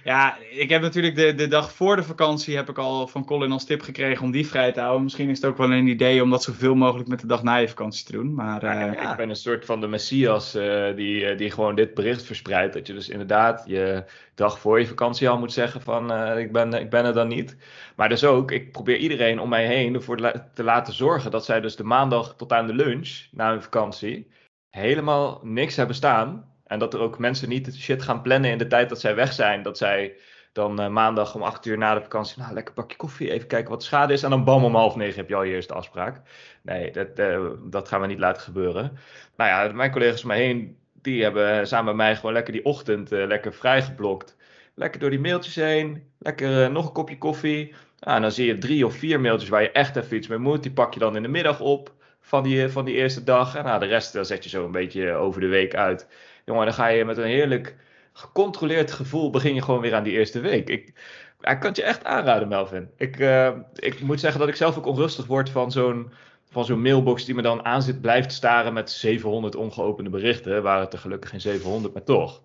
ja, 0.07 0.37
ik 0.49 0.69
heb 0.69 0.81
natuurlijk 0.81 1.15
de, 1.15 1.33
de 1.33 1.47
dag 1.47 1.71
voor 1.71 1.95
de 1.95 2.03
vakantie 2.03 2.55
heb 2.55 2.69
ik 2.69 2.77
al 2.77 3.07
van 3.07 3.25
Colin 3.25 3.51
als 3.51 3.65
tip 3.65 3.81
gekregen 3.81 4.23
om 4.23 4.31
die 4.31 4.47
vrij 4.47 4.71
te 4.71 4.79
houden. 4.79 5.03
Misschien 5.03 5.29
is 5.29 5.41
het 5.41 5.45
ook 5.45 5.57
wel 5.57 5.71
een 5.71 5.87
idee 5.87 6.23
om 6.23 6.29
dat 6.29 6.43
zoveel 6.43 6.75
mogelijk 6.75 7.09
met 7.09 7.19
de 7.19 7.27
dag 7.27 7.43
na 7.43 7.55
je 7.55 7.67
vakantie 7.67 8.05
te 8.05 8.11
doen. 8.11 8.33
Maar, 8.33 8.63
uh, 8.63 9.11
Ik 9.11 9.17
ben 9.17 9.29
een 9.29 9.35
soort 9.35 9.65
van 9.65 9.81
de 9.81 9.87
messias 9.87 10.55
uh, 10.55 10.95
die, 10.95 11.35
die 11.35 11.51
gewoon 11.51 11.75
dit 11.75 11.93
bericht 11.93 12.23
verspreidt. 12.23 12.73
Dat 12.73 12.87
je 12.87 12.93
dus 12.93 13.09
inderdaad 13.09 13.63
je 13.65 14.03
dag 14.35 14.59
voor 14.59 14.79
je 14.79 14.87
vakantie 14.87 15.29
al 15.29 15.39
moet 15.39 15.53
zeggen 15.53 15.81
van 15.81 16.11
ik, 16.37 16.51
ben, 16.51 16.73
ik 16.73 16.89
ben 16.89 17.05
er 17.05 17.13
dan 17.13 17.27
niet. 17.27 17.57
Maar 17.95 18.09
dus 18.09 18.23
ook, 18.23 18.51
ik 18.51 18.71
probeer 18.71 18.97
iedereen 18.97 19.39
om 19.39 19.49
mij 19.49 19.65
heen 19.65 19.93
ervoor 19.93 20.17
te 20.53 20.63
laten 20.63 20.93
zorgen 20.93 21.31
dat 21.31 21.45
zij 21.45 21.61
dus 21.61 21.75
de 21.75 21.83
maandag 21.83 22.35
tot 22.35 22.53
aan 22.53 22.67
de 22.67 22.73
lunch 22.73 23.25
na 23.31 23.49
hun 23.49 23.61
vakantie 23.61 24.31
helemaal 24.69 25.39
niks 25.43 25.75
hebben 25.75 25.95
staan. 25.95 26.55
En 26.67 26.79
dat 26.79 26.93
er 26.93 26.99
ook 26.99 27.19
mensen 27.19 27.49
niet 27.49 27.75
shit 27.75 28.01
gaan 28.01 28.21
plannen 28.21 28.51
in 28.51 28.57
de 28.57 28.67
tijd 28.67 28.89
dat 28.89 28.99
zij 28.99 29.15
weg 29.15 29.33
zijn. 29.33 29.63
Dat 29.63 29.77
zij 29.77 30.15
dan 30.51 30.81
uh, 30.81 30.87
maandag 30.87 31.35
om 31.35 31.41
acht 31.43 31.65
uur 31.65 31.77
na 31.77 31.93
de 31.93 32.01
vakantie, 32.01 32.41
nou 32.41 32.53
lekker 32.53 32.73
bakje 32.73 32.97
koffie, 32.97 33.31
even 33.31 33.47
kijken 33.47 33.69
wat 33.69 33.79
de 33.79 33.85
schade 33.85 34.13
is. 34.13 34.23
En 34.23 34.29
dan 34.29 34.43
bam 34.43 34.63
om 34.63 34.75
half 34.75 34.95
negen 34.95 35.15
heb 35.15 35.29
je 35.29 35.35
al 35.35 35.43
je 35.43 35.53
eerste 35.53 35.73
afspraak. 35.73 36.21
Nee, 36.61 36.91
dat, 36.91 37.19
uh, 37.19 37.49
dat 37.63 37.87
gaan 37.87 38.01
we 38.01 38.07
niet 38.07 38.19
laten 38.19 38.41
gebeuren. 38.41 38.97
Nou 39.37 39.49
ja, 39.49 39.73
mijn 39.73 39.91
collega's 39.91 40.23
om 40.23 40.31
heen, 40.31 40.77
die 41.01 41.23
hebben 41.23 41.67
samen 41.67 41.85
met 41.85 41.95
mij 41.95 42.15
gewoon 42.15 42.33
lekker 42.33 42.53
die 42.53 42.65
ochtend 42.65 43.11
uh, 43.11 43.27
lekker 43.27 43.53
vrijgeblokt. 43.53 44.35
Lekker 44.75 44.99
door 44.99 45.09
die 45.09 45.19
mailtjes 45.19 45.55
heen, 45.55 46.03
lekker 46.19 46.71
nog 46.71 46.85
een 46.85 46.93
kopje 46.93 47.17
koffie. 47.17 47.73
Nou, 47.99 48.15
en 48.15 48.21
dan 48.21 48.31
zie 48.31 48.45
je 48.45 48.57
drie 48.57 48.85
of 48.85 48.95
vier 48.95 49.19
mailtjes 49.19 49.49
waar 49.49 49.61
je 49.61 49.71
echt 49.71 49.95
even 49.95 50.17
iets 50.17 50.27
mee 50.27 50.37
moet. 50.37 50.63
Die 50.63 50.71
pak 50.71 50.93
je 50.93 50.99
dan 50.99 51.15
in 51.15 51.21
de 51.21 51.27
middag 51.27 51.59
op 51.59 51.93
van 52.19 52.43
die, 52.43 52.69
van 52.69 52.85
die 52.85 52.95
eerste 52.95 53.23
dag. 53.23 53.55
En 53.55 53.63
nou, 53.63 53.79
de 53.79 53.85
rest 53.85 54.17
zet 54.21 54.43
je 54.43 54.49
zo 54.49 54.65
een 54.65 54.71
beetje 54.71 55.11
over 55.11 55.41
de 55.41 55.47
week 55.47 55.75
uit. 55.75 56.07
Jongen, 56.47 56.65
dan 56.65 56.73
ga 56.73 56.87
je 56.87 57.05
met 57.05 57.17
een 57.17 57.23
heerlijk 57.23 57.75
gecontroleerd 58.13 58.91
gevoel 58.91 59.29
begin 59.29 59.53
je 59.53 59.61
gewoon 59.61 59.81
weer 59.81 59.95
aan 59.95 60.03
die 60.03 60.13
eerste 60.13 60.39
week. 60.39 60.69
Ik, 60.69 60.87
ik 61.41 61.59
kan 61.59 61.67
het 61.67 61.75
je 61.75 61.83
echt 61.83 62.03
aanraden, 62.03 62.47
Melvin. 62.47 62.89
Ik, 62.97 63.19
uh, 63.19 63.51
ik 63.75 64.01
moet 64.01 64.19
zeggen 64.19 64.39
dat 64.39 64.49
ik 64.49 64.55
zelf 64.55 64.77
ook 64.77 64.85
onrustig 64.85 65.25
word 65.25 65.49
van 65.49 65.71
zo'n 65.71 66.11
van 66.49 66.65
zo'n 66.65 66.81
mailbox 66.81 67.25
die 67.25 67.35
me 67.35 67.41
dan 67.41 67.65
aan 67.65 67.81
zit 67.81 68.01
blijft 68.01 68.31
staren 68.31 68.73
met 68.73 68.91
700 68.91 69.55
ongeopende 69.55 70.09
berichten. 70.09 70.63
Waren 70.63 70.83
het 70.83 70.93
er 70.93 70.99
gelukkig 70.99 71.29
geen 71.29 71.41
700, 71.41 71.93
maar 71.93 72.03
toch. 72.03 72.41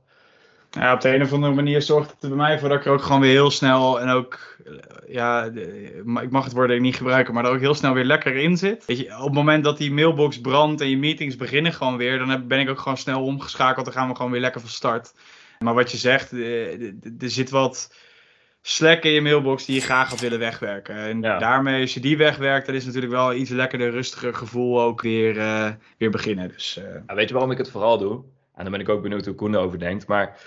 Ja, 0.79 0.93
op 0.93 1.01
de 1.01 1.15
een 1.15 1.23
of 1.23 1.33
andere 1.33 1.55
manier 1.55 1.83
zorgt 1.83 2.11
het 2.11 2.23
er 2.23 2.29
bij 2.29 2.39
mij 2.39 2.59
voor 2.59 2.69
dat 2.69 2.79
ik 2.79 2.85
er 2.85 2.93
ook 2.93 3.03
gewoon 3.03 3.21
weer 3.21 3.31
heel 3.31 3.51
snel 3.51 4.01
en 4.01 4.09
ook, 4.09 4.57
eh, 4.65 4.73
ja, 5.09 5.45
ik 6.23 6.31
mag 6.31 6.45
het 6.45 6.53
woord 6.53 6.81
niet 6.81 6.97
gebruiken, 6.97 7.35
maar 7.35 7.45
er 7.45 7.51
ook 7.51 7.61
heel 7.61 7.75
snel 7.75 7.95
weer 7.95 8.05
lekker 8.05 8.37
in 8.37 8.57
zit. 8.57 8.85
Weet 8.87 8.99
je, 8.99 9.17
op 9.19 9.25
het 9.25 9.35
moment 9.35 9.65
dat 9.65 9.79
die 9.79 9.93
mailbox 9.93 10.41
brandt 10.41 10.81
en 10.81 10.89
je 10.89 10.99
meetings 10.99 11.37
beginnen 11.37 11.73
gewoon 11.73 11.97
weer, 11.97 12.19
dan 12.19 12.47
ben 12.47 12.61
ik 12.61 12.69
ook 12.69 12.79
gewoon 12.79 12.99
snel 12.99 13.25
omgeschakeld. 13.25 13.85
Dan 13.85 13.95
gaan 13.95 14.09
we 14.09 14.17
gewoon 14.17 14.31
weer 14.31 14.41
lekker 14.41 14.61
van 14.61 14.71
start. 14.71 15.13
Maar 15.59 15.75
wat 15.75 15.91
je 15.91 15.97
zegt, 15.97 16.33
eh, 16.33 16.83
er 17.21 17.31
zit 17.31 17.51
wat 17.51 17.95
slack 18.63 19.03
in 19.03 19.13
je 19.13 19.21
mailbox 19.21 19.65
die 19.65 19.75
je 19.75 19.81
graag 19.81 20.09
had 20.09 20.21
willen 20.21 20.39
wegwerken. 20.39 20.95
En 20.95 21.21
daarmee, 21.21 21.81
als 21.81 21.95
je 21.95 22.01
die 22.01 22.17
wegwerkt, 22.17 22.67
dan 22.67 22.75
is 22.75 22.85
natuurlijk 22.85 23.13
wel 23.13 23.35
iets 23.35 23.51
lekkerder, 23.51 23.91
rustiger 23.91 24.35
gevoel 24.35 24.81
ook 24.81 25.01
weer, 25.01 25.37
uh, 25.37 25.69
weer 25.99 26.11
beginnen. 26.11 26.49
Dus, 26.49 26.79
uh... 26.79 27.15
weet 27.17 27.29
je 27.29 27.35
waarom 27.35 27.53
ik 27.53 27.59
het 27.59 27.71
vooral 27.71 27.99
doe? 27.99 28.23
En 28.55 28.63
dan 28.63 28.73
ben 28.73 28.81
ik 28.81 28.89
ook 28.89 29.03
benieuwd 29.03 29.25
hoe 29.25 29.35
Koen 29.35 29.55
erover 29.55 29.79
denkt. 29.79 30.07
Maar 30.07 30.39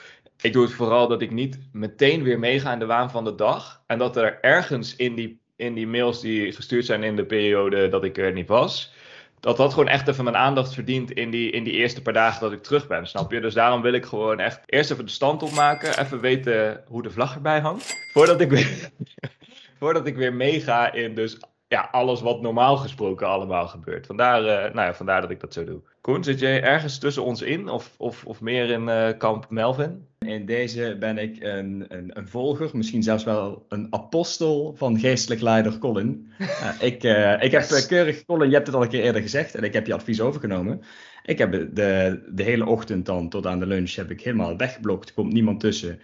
ik 0.41 0.53
doe 0.53 0.63
het 0.63 0.73
vooral 0.73 1.07
dat 1.07 1.21
ik 1.21 1.31
niet 1.31 1.59
meteen 1.71 2.23
weer 2.23 2.39
meega 2.39 2.73
in 2.73 2.79
de 2.79 2.85
waan 2.85 3.11
van 3.11 3.23
de 3.23 3.35
dag. 3.35 3.83
En 3.87 3.97
dat 3.97 4.17
er 4.17 4.37
ergens 4.41 4.95
in 4.95 5.15
die, 5.15 5.39
in 5.55 5.73
die 5.73 5.87
mails 5.87 6.21
die 6.21 6.51
gestuurd 6.51 6.85
zijn 6.85 7.03
in 7.03 7.15
de 7.15 7.25
periode 7.25 7.89
dat 7.89 8.03
ik 8.03 8.17
er 8.17 8.31
niet 8.31 8.47
was. 8.47 8.93
Dat 9.39 9.57
dat 9.57 9.73
gewoon 9.73 9.87
echt 9.87 10.07
even 10.07 10.23
mijn 10.23 10.35
aandacht 10.35 10.73
verdient 10.73 11.11
in 11.11 11.29
die, 11.29 11.51
in 11.51 11.63
die 11.63 11.73
eerste 11.73 12.01
paar 12.01 12.13
dagen 12.13 12.41
dat 12.41 12.51
ik 12.51 12.63
terug 12.63 12.87
ben. 12.87 13.07
Snap 13.07 13.31
je? 13.31 13.41
Dus 13.41 13.53
daarom 13.53 13.81
wil 13.81 13.93
ik 13.93 14.05
gewoon 14.05 14.39
echt 14.39 14.61
eerst 14.65 14.91
even 14.91 15.05
de 15.05 15.11
stand 15.11 15.43
opmaken. 15.43 15.99
Even 15.99 16.19
weten 16.19 16.83
hoe 16.87 17.03
de 17.03 17.11
vlag 17.11 17.35
erbij 17.35 17.59
hangt. 17.59 18.09
Voordat 18.13 18.41
ik 18.41 18.49
weer, 18.49 18.89
voordat 19.79 20.07
ik 20.07 20.15
weer 20.15 20.33
meega 20.33 20.93
in 20.93 21.15
dus 21.15 21.37
ja, 21.67 21.87
alles 21.91 22.21
wat 22.21 22.41
normaal 22.41 22.77
gesproken 22.77 23.27
allemaal 23.27 23.67
gebeurt. 23.67 24.05
Vandaar, 24.05 24.41
uh, 24.41 24.73
nou 24.73 24.87
ja, 24.87 24.93
vandaar 24.93 25.21
dat 25.21 25.29
ik 25.29 25.39
dat 25.39 25.53
zo 25.53 25.63
doe. 25.63 25.81
Koen, 26.01 26.23
zit 26.23 26.39
jij 26.39 26.63
ergens 26.63 26.99
tussen 26.99 27.23
ons 27.23 27.41
in 27.41 27.69
of, 27.69 27.93
of, 27.97 28.25
of 28.25 28.41
meer 28.41 28.69
in 28.69 28.87
uh, 28.87 29.09
kamp 29.17 29.45
Melvin? 29.49 30.07
In 30.19 30.45
deze 30.45 30.95
ben 30.99 31.17
ik 31.17 31.43
een, 31.43 31.85
een, 31.87 32.17
een, 32.17 32.27
volger, 32.27 32.69
misschien 32.73 33.03
zelfs 33.03 33.23
wel 33.23 33.65
een 33.69 33.87
apostel 33.89 34.73
van 34.75 34.99
geestelijk 34.99 35.41
leider 35.41 35.77
Colin. 35.77 36.31
Uh, 36.39 36.71
ik, 36.89 37.03
ik 37.43 37.51
heb 37.51 37.85
keurig, 37.87 38.25
Colin, 38.25 38.47
je 38.49 38.55
hebt 38.55 38.67
het 38.67 38.75
al 38.75 38.83
een 38.83 38.89
keer 38.89 39.03
eerder 39.03 39.21
gezegd 39.21 39.55
en 39.55 39.63
ik 39.63 39.73
heb 39.73 39.87
je 39.87 39.93
advies 39.93 40.21
overgenomen. 40.21 40.81
Ik 41.23 41.37
heb 41.37 41.51
de, 41.51 42.23
de 42.29 42.43
hele 42.43 42.65
ochtend 42.65 43.05
dan 43.05 43.29
tot 43.29 43.45
aan 43.45 43.59
de 43.59 43.65
lunch 43.65 43.95
heb 43.95 44.11
ik 44.11 44.21
helemaal 44.21 44.57
weggeblokt. 44.57 45.09
Er 45.09 45.15
komt 45.15 45.33
niemand 45.33 45.59
tussen 45.59 45.99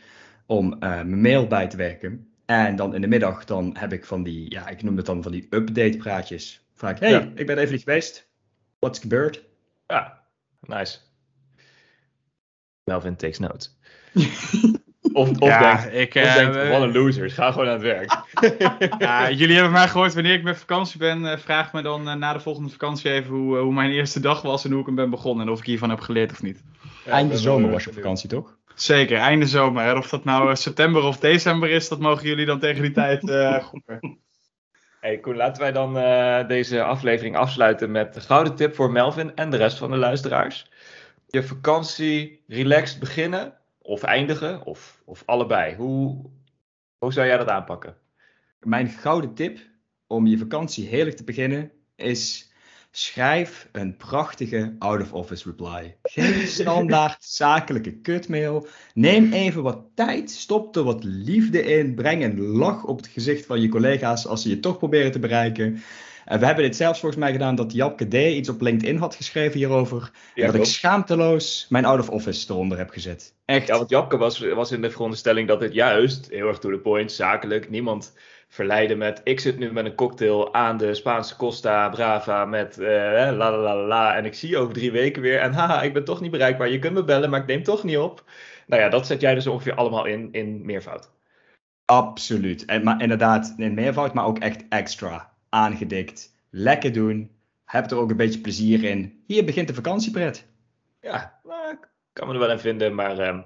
om 0.46 0.76
mijn 0.80 1.22
mail 1.22 1.48
bij 1.48 1.68
te 1.68 1.78
werken. 1.78 2.31
En 2.58 2.76
dan 2.76 2.96
in 2.96 3.02
de 3.02 3.08
middag 3.08 3.46
dan 3.46 3.76
heb 3.78 3.94
ik 3.94 4.06
van 4.06 4.24
die, 4.24 4.52
ja, 4.52 4.68
ik 4.68 4.84
noem 4.84 4.98
het 4.98 5.06
dan 5.06 5.24
van 5.24 5.32
die 5.32 5.48
update 5.50 5.98
praatjes. 5.98 6.66
Vaak, 6.74 7.00
hey, 7.00 7.32
ik 7.36 7.46
ben 7.46 7.58
even 7.58 7.72
niet 7.72 7.84
geweest. 7.84 8.30
What's 8.80 9.00
gebeurd? 9.00 9.44
Ja, 9.88 10.24
nice. 10.62 10.98
Melvin 12.84 13.16
takes 13.16 13.40
notes. 13.40 13.78
of 15.14 15.30
of 15.30 15.48
ja, 15.48 15.76
denkt, 15.76 15.96
ik, 15.96 16.16
of 16.16 16.30
uh, 16.30 16.36
denkt, 16.36 16.70
wat 16.70 16.82
een 16.82 16.92
losers, 16.92 17.34
ga 17.34 17.52
gewoon 17.52 17.68
aan 17.68 17.74
het 17.74 17.82
werk. 17.82 18.24
ja, 19.00 19.32
jullie 19.32 19.56
hebben 19.56 19.74
mij 19.74 19.88
gehoord 19.88 20.14
wanneer 20.14 20.34
ik 20.34 20.44
met 20.44 20.58
vakantie 20.58 21.00
ben. 21.00 21.22
Uh, 21.22 21.38
vraag 21.38 21.74
me 21.74 21.82
dan 21.82 22.08
uh, 22.08 22.14
na 22.14 22.34
de 22.34 22.40
volgende 22.40 22.70
vakantie 22.70 23.12
even 23.12 23.36
hoe, 23.36 23.58
hoe 23.58 23.74
mijn 23.74 23.92
eerste 23.92 24.20
dag 24.20 24.42
was 24.42 24.66
en 24.66 24.72
hoe 24.72 24.80
ik 24.80 24.86
hem 24.86 24.96
ben 24.96 25.10
begonnen. 25.10 25.46
En 25.46 25.52
of 25.52 25.60
ik 25.60 25.66
hiervan 25.66 25.90
heb 25.90 26.00
geleerd 26.00 26.32
of 26.32 26.42
niet. 26.42 26.64
Ja, 27.06 27.12
Einde 27.12 27.38
zomer 27.38 27.72
was 27.72 27.84
je 27.84 27.90
op 27.90 27.96
vakantie, 27.96 28.30
toch? 28.30 28.58
Zeker, 28.76 29.18
einde 29.18 29.46
zomer. 29.46 29.98
Of 29.98 30.10
dat 30.10 30.24
nou 30.24 30.56
september 30.56 31.04
of 31.04 31.18
december 31.18 31.70
is, 31.70 31.88
dat 31.88 32.00
mogen 32.00 32.28
jullie 32.28 32.46
dan 32.46 32.60
tegen 32.60 32.82
die 32.82 32.92
tijd 32.92 33.24
uh. 33.30 33.66
Hey 35.00 35.20
Koen, 35.20 35.36
laten 35.36 35.62
wij 35.62 35.72
dan 35.72 35.98
uh, 35.98 36.48
deze 36.48 36.84
aflevering 36.84 37.36
afsluiten 37.36 37.92
met 37.92 38.14
de 38.14 38.22
gouden 38.22 38.56
tip 38.56 38.76
voor 38.76 38.92
Melvin 38.92 39.36
en 39.36 39.50
de 39.50 39.58
rest 39.58 39.78
van 39.78 39.92
de 39.92 39.98
luisteraars. 39.98 40.72
Je 41.28 41.44
vakantie 41.44 42.44
relaxed 42.48 43.00
beginnen 43.00 43.54
of 43.82 44.04
eindigen 44.04 44.66
of, 44.66 45.02
of 45.06 45.24
allebei. 45.26 45.76
Hoe, 45.76 46.30
hoe 46.98 47.14
zou 47.14 47.28
jij 47.28 47.38
dat 47.38 47.50
aanpakken? 47.50 47.98
Mijn 48.60 48.88
gouden 48.88 49.34
tip 49.34 49.60
om 50.08 50.28
je 50.28 50.38
vakantie 50.38 50.88
heerlijk 50.88 51.16
te 51.16 51.24
beginnen 51.24 51.72
is 51.96 52.51
Schrijf 52.94 53.68
een 53.72 53.98
prachtige 53.98 54.76
out-of-office 54.80 55.50
reply. 55.50 55.98
Geen 56.04 56.48
standaard 56.48 57.24
zakelijke 57.42 57.92
kutmail. 57.92 58.68
Neem 58.94 59.34
even 59.34 59.64
wat 59.64 59.82
tijd, 59.96 60.32
stop 60.32 60.76
er 60.76 60.84
wat 60.84 61.04
liefde 61.04 61.64
in, 61.64 61.96
breng 61.96 62.24
een 62.24 62.40
lach 62.40 62.84
op 62.84 62.98
het 62.98 63.08
gezicht 63.08 63.46
van 63.46 63.62
je 63.62 63.70
collega's 63.70 64.28
als 64.28 64.42
ze 64.42 64.50
je 64.50 64.60
toch 64.60 64.78
proberen 64.78 65.12
te 65.12 65.20
bereiken. 65.20 65.84
En 66.26 66.40
we 66.40 66.46
hebben 66.46 66.64
dit 66.64 66.76
zelfs 66.76 67.00
volgens 67.00 67.22
mij 67.22 67.32
gedaan 67.32 67.56
dat 67.56 67.74
Japke 67.74 68.08
D. 68.08 68.14
iets 68.14 68.50
op 68.50 68.62
LinkedIn 68.62 68.98
had 68.98 69.16
geschreven 69.16 69.58
hierover. 69.58 70.12
Ja, 70.36 70.46
dat 70.46 70.56
ik 70.56 70.66
schaamteloos 70.66 71.66
mijn 71.70 71.86
out-of-office 71.86 72.52
eronder 72.52 72.78
heb 72.78 72.90
gezet. 72.90 73.34
Echt. 73.46 73.68
Ja, 73.68 73.78
want 73.78 73.90
Japke 73.90 74.18
was, 74.18 74.40
was 74.40 74.72
in 74.72 74.82
de 74.82 74.92
veronderstelling 74.92 75.48
dat 75.48 75.62
het 75.62 75.74
juist, 75.74 76.28
heel 76.30 76.48
erg 76.48 76.60
to 76.60 76.72
the 76.72 76.78
point, 76.78 77.12
zakelijk, 77.12 77.70
niemand 77.70 78.14
verleiden 78.52 78.98
met 78.98 79.22
ik 79.24 79.40
zit 79.40 79.58
nu 79.58 79.72
met 79.72 79.86
een 79.86 79.96
cocktail 79.96 80.54
aan 80.54 80.78
de 80.78 80.94
Spaanse 80.94 81.36
Costa 81.36 81.90
Brava 81.90 82.46
met 82.46 82.80
uh, 82.80 82.88
la 82.88 83.34
la 83.34 83.58
la 83.58 83.76
la 83.76 84.16
en 84.16 84.26
ik 84.26 84.34
zie 84.34 84.50
je 84.50 84.58
over 84.58 84.74
drie 84.74 84.92
weken 84.92 85.22
weer 85.22 85.40
en 85.40 85.54
haha, 85.54 85.82
ik 85.82 85.94
ben 85.94 86.04
toch 86.04 86.22
niet 86.22 86.32
bereikbaar. 86.32 86.70
Je 86.70 86.80
kunt 86.80 86.94
me 86.94 87.04
bellen, 87.04 87.30
maar 87.30 87.40
ik 87.40 87.46
neem 87.46 87.64
toch 87.64 87.84
niet 87.84 87.98
op. 87.98 88.24
Nou 88.68 88.82
ja, 88.82 88.90
dat 88.90 89.08
zet 89.08 89.22
jij 89.22 89.34
dus 89.34 89.48
ongeveer 89.48 89.76
allemaal 89.76 90.06
in, 90.06 90.30
in 90.32 90.66
meervoud. 90.66 91.12
Absoluut. 91.86 92.66
En, 92.66 92.84
maar 92.84 93.02
inderdaad, 93.02 93.54
in 93.58 93.74
meervoud, 93.74 94.14
maar 94.14 94.26
ook 94.26 94.40
echt 94.40 94.66
extra. 94.70 95.34
Aangedikt. 95.50 96.36
Lekker 96.50 96.94
doen. 96.94 97.32
Heb 97.66 97.92
er 97.92 97.98
ook 97.98 98.10
een 98.10 98.18
beetje 98.18 98.42
plezier 98.42 98.84
in. 98.84 99.24
Hier 99.28 99.46
begint 99.46 99.68
de 99.68 99.74
vakantiepret. 99.74 100.48
Ja, 101.02 101.40
nou, 101.44 101.72
ik 101.72 101.88
kan 102.14 102.28
me 102.28 102.34
er 102.34 102.40
wel 102.40 102.52
in 102.52 102.60
vinden, 102.60 102.96
maar 102.96 103.20
uh, 103.20 103.40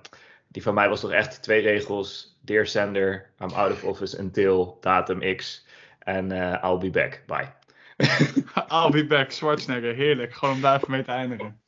die 0.48 0.62
van 0.62 0.74
mij 0.74 0.89
was 0.89 1.00
toch 1.00 1.12
echt 1.12 1.41
twee 1.41 1.62
regels 1.62 2.35
Dear 2.45 2.65
sender, 2.65 3.29
I'm 3.39 3.53
out 3.53 3.71
of 3.71 3.84
office 3.84 4.19
until 4.19 4.77
datum 4.81 5.36
X. 5.36 5.65
En 5.99 6.31
uh, 6.31 6.63
I'll 6.63 6.77
be 6.77 6.89
back. 6.89 7.23
Bye. 7.25 7.53
I'll 8.71 8.91
be 8.91 9.05
back, 9.05 9.31
Schwarzenegger. 9.31 9.93
Heerlijk. 9.93 10.34
Gewoon 10.34 10.55
om 10.55 10.62
daar 10.62 10.75
even 10.75 10.91
mee 10.91 11.03
te 11.03 11.12
eindigen. 11.12 11.62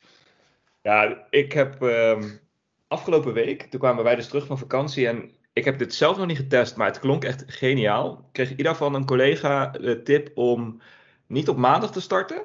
Ja, 0.82 1.26
ik 1.30 1.54
heb. 1.54 1.82
Um, 1.82 2.40
afgelopen 2.88 3.34
week, 3.34 3.62
toen 3.62 3.80
kwamen 3.80 4.04
wij 4.04 4.16
dus 4.16 4.28
terug 4.28 4.46
van 4.46 4.58
vakantie 4.58 5.08
en 5.08 5.32
ik 5.54 5.66
heb 5.66 5.78
dit 5.78 5.94
zelf 5.94 6.18
nog 6.18 6.28
niet 6.28 6.38
getest, 6.38 6.76
maar 6.76 6.88
het 6.88 7.00
klonk 7.00 7.24
echt 7.24 7.44
geniaal. 7.48 8.12
Ik 8.12 8.24
kreeg 8.32 8.56
ieder 8.56 8.76
van 8.76 8.94
een 8.94 9.06
collega 9.06 9.68
de 9.68 10.04
tip 10.04 10.32
om 10.38 10.82
niet 11.28 11.50
op 11.50 11.58
maandag 11.58 11.92
te 11.92 12.02
starten, 12.02 12.42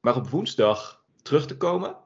maar 0.00 0.16
op 0.16 0.28
woensdag 0.28 1.04
terug 1.22 1.46
te 1.46 1.56
komen. 1.56 1.96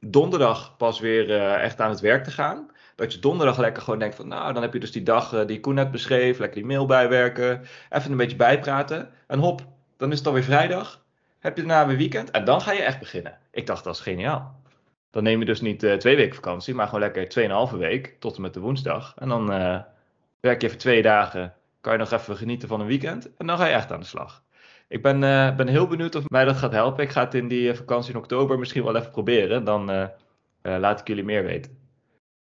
Donderdag 0.00 0.76
pas 0.76 1.00
weer 1.00 1.30
uh, 1.30 1.62
echt 1.62 1.80
aan 1.80 1.90
het 1.90 2.00
werk 2.00 2.24
te 2.24 2.30
gaan. 2.30 2.70
Dat 2.96 3.12
je 3.12 3.18
donderdag 3.18 3.58
lekker 3.58 3.82
gewoon 3.82 3.98
denkt 3.98 4.14
van, 4.14 4.28
nou, 4.28 4.52
dan 4.52 4.62
heb 4.62 4.72
je 4.72 4.80
dus 4.80 4.92
die 4.92 5.02
dag 5.02 5.32
uh, 5.32 5.46
die 5.46 5.60
Koen 5.60 5.74
net 5.74 5.90
beschreef, 5.90 6.38
lekker 6.38 6.58
die 6.58 6.66
mail 6.66 6.86
bijwerken, 6.86 7.62
even 7.90 8.10
een 8.10 8.16
beetje 8.16 8.36
bijpraten. 8.36 9.10
En 9.26 9.38
hop, 9.38 9.62
dan 9.96 10.12
is 10.12 10.18
het 10.18 10.26
alweer 10.26 10.42
vrijdag. 10.42 11.04
Heb 11.38 11.56
je 11.56 11.62
daarna 11.62 11.86
weer 11.86 11.96
weekend 11.96 12.30
en 12.30 12.44
dan 12.44 12.60
ga 12.60 12.72
je 12.72 12.82
echt 12.82 12.98
beginnen. 12.98 13.38
Ik 13.50 13.66
dacht, 13.66 13.84
dat 13.84 13.94
is 13.94 14.00
geniaal. 14.00 14.60
Dan 15.10 15.22
neem 15.22 15.38
je 15.38 15.44
dus 15.44 15.60
niet 15.60 15.82
uh, 15.82 15.94
twee 15.94 16.16
weken 16.16 16.34
vakantie, 16.34 16.74
maar 16.74 16.86
gewoon 16.86 17.00
lekker 17.00 17.28
tweeënhalve 17.28 17.76
week 17.76 18.16
tot 18.18 18.36
en 18.36 18.42
met 18.42 18.54
de 18.54 18.60
woensdag. 18.60 19.14
En 19.16 19.28
dan 19.28 19.52
uh, 19.52 19.78
werk 20.40 20.60
je 20.60 20.66
even 20.66 20.78
twee 20.78 21.02
dagen, 21.02 21.54
kan 21.80 21.92
je 21.92 21.98
nog 21.98 22.10
even 22.10 22.36
genieten 22.36 22.68
van 22.68 22.80
een 22.80 22.86
weekend 22.86 23.36
en 23.36 23.46
dan 23.46 23.58
ga 23.58 23.66
je 23.66 23.74
echt 23.74 23.92
aan 23.92 24.00
de 24.00 24.06
slag. 24.06 24.42
Ik 24.88 25.02
ben, 25.02 25.20
ben 25.56 25.68
heel 25.68 25.86
benieuwd 25.86 26.14
of 26.14 26.28
mij 26.28 26.44
dat 26.44 26.56
gaat 26.56 26.72
helpen. 26.72 27.04
Ik 27.04 27.10
ga 27.10 27.24
het 27.24 27.34
in 27.34 27.48
die 27.48 27.74
vakantie 27.74 28.12
in 28.12 28.18
oktober 28.18 28.58
misschien 28.58 28.84
wel 28.84 28.96
even 28.96 29.10
proberen. 29.10 29.64
Dan 29.64 30.10
laat 30.62 31.00
ik 31.00 31.08
jullie 31.08 31.24
meer 31.24 31.44
weten. 31.44 31.85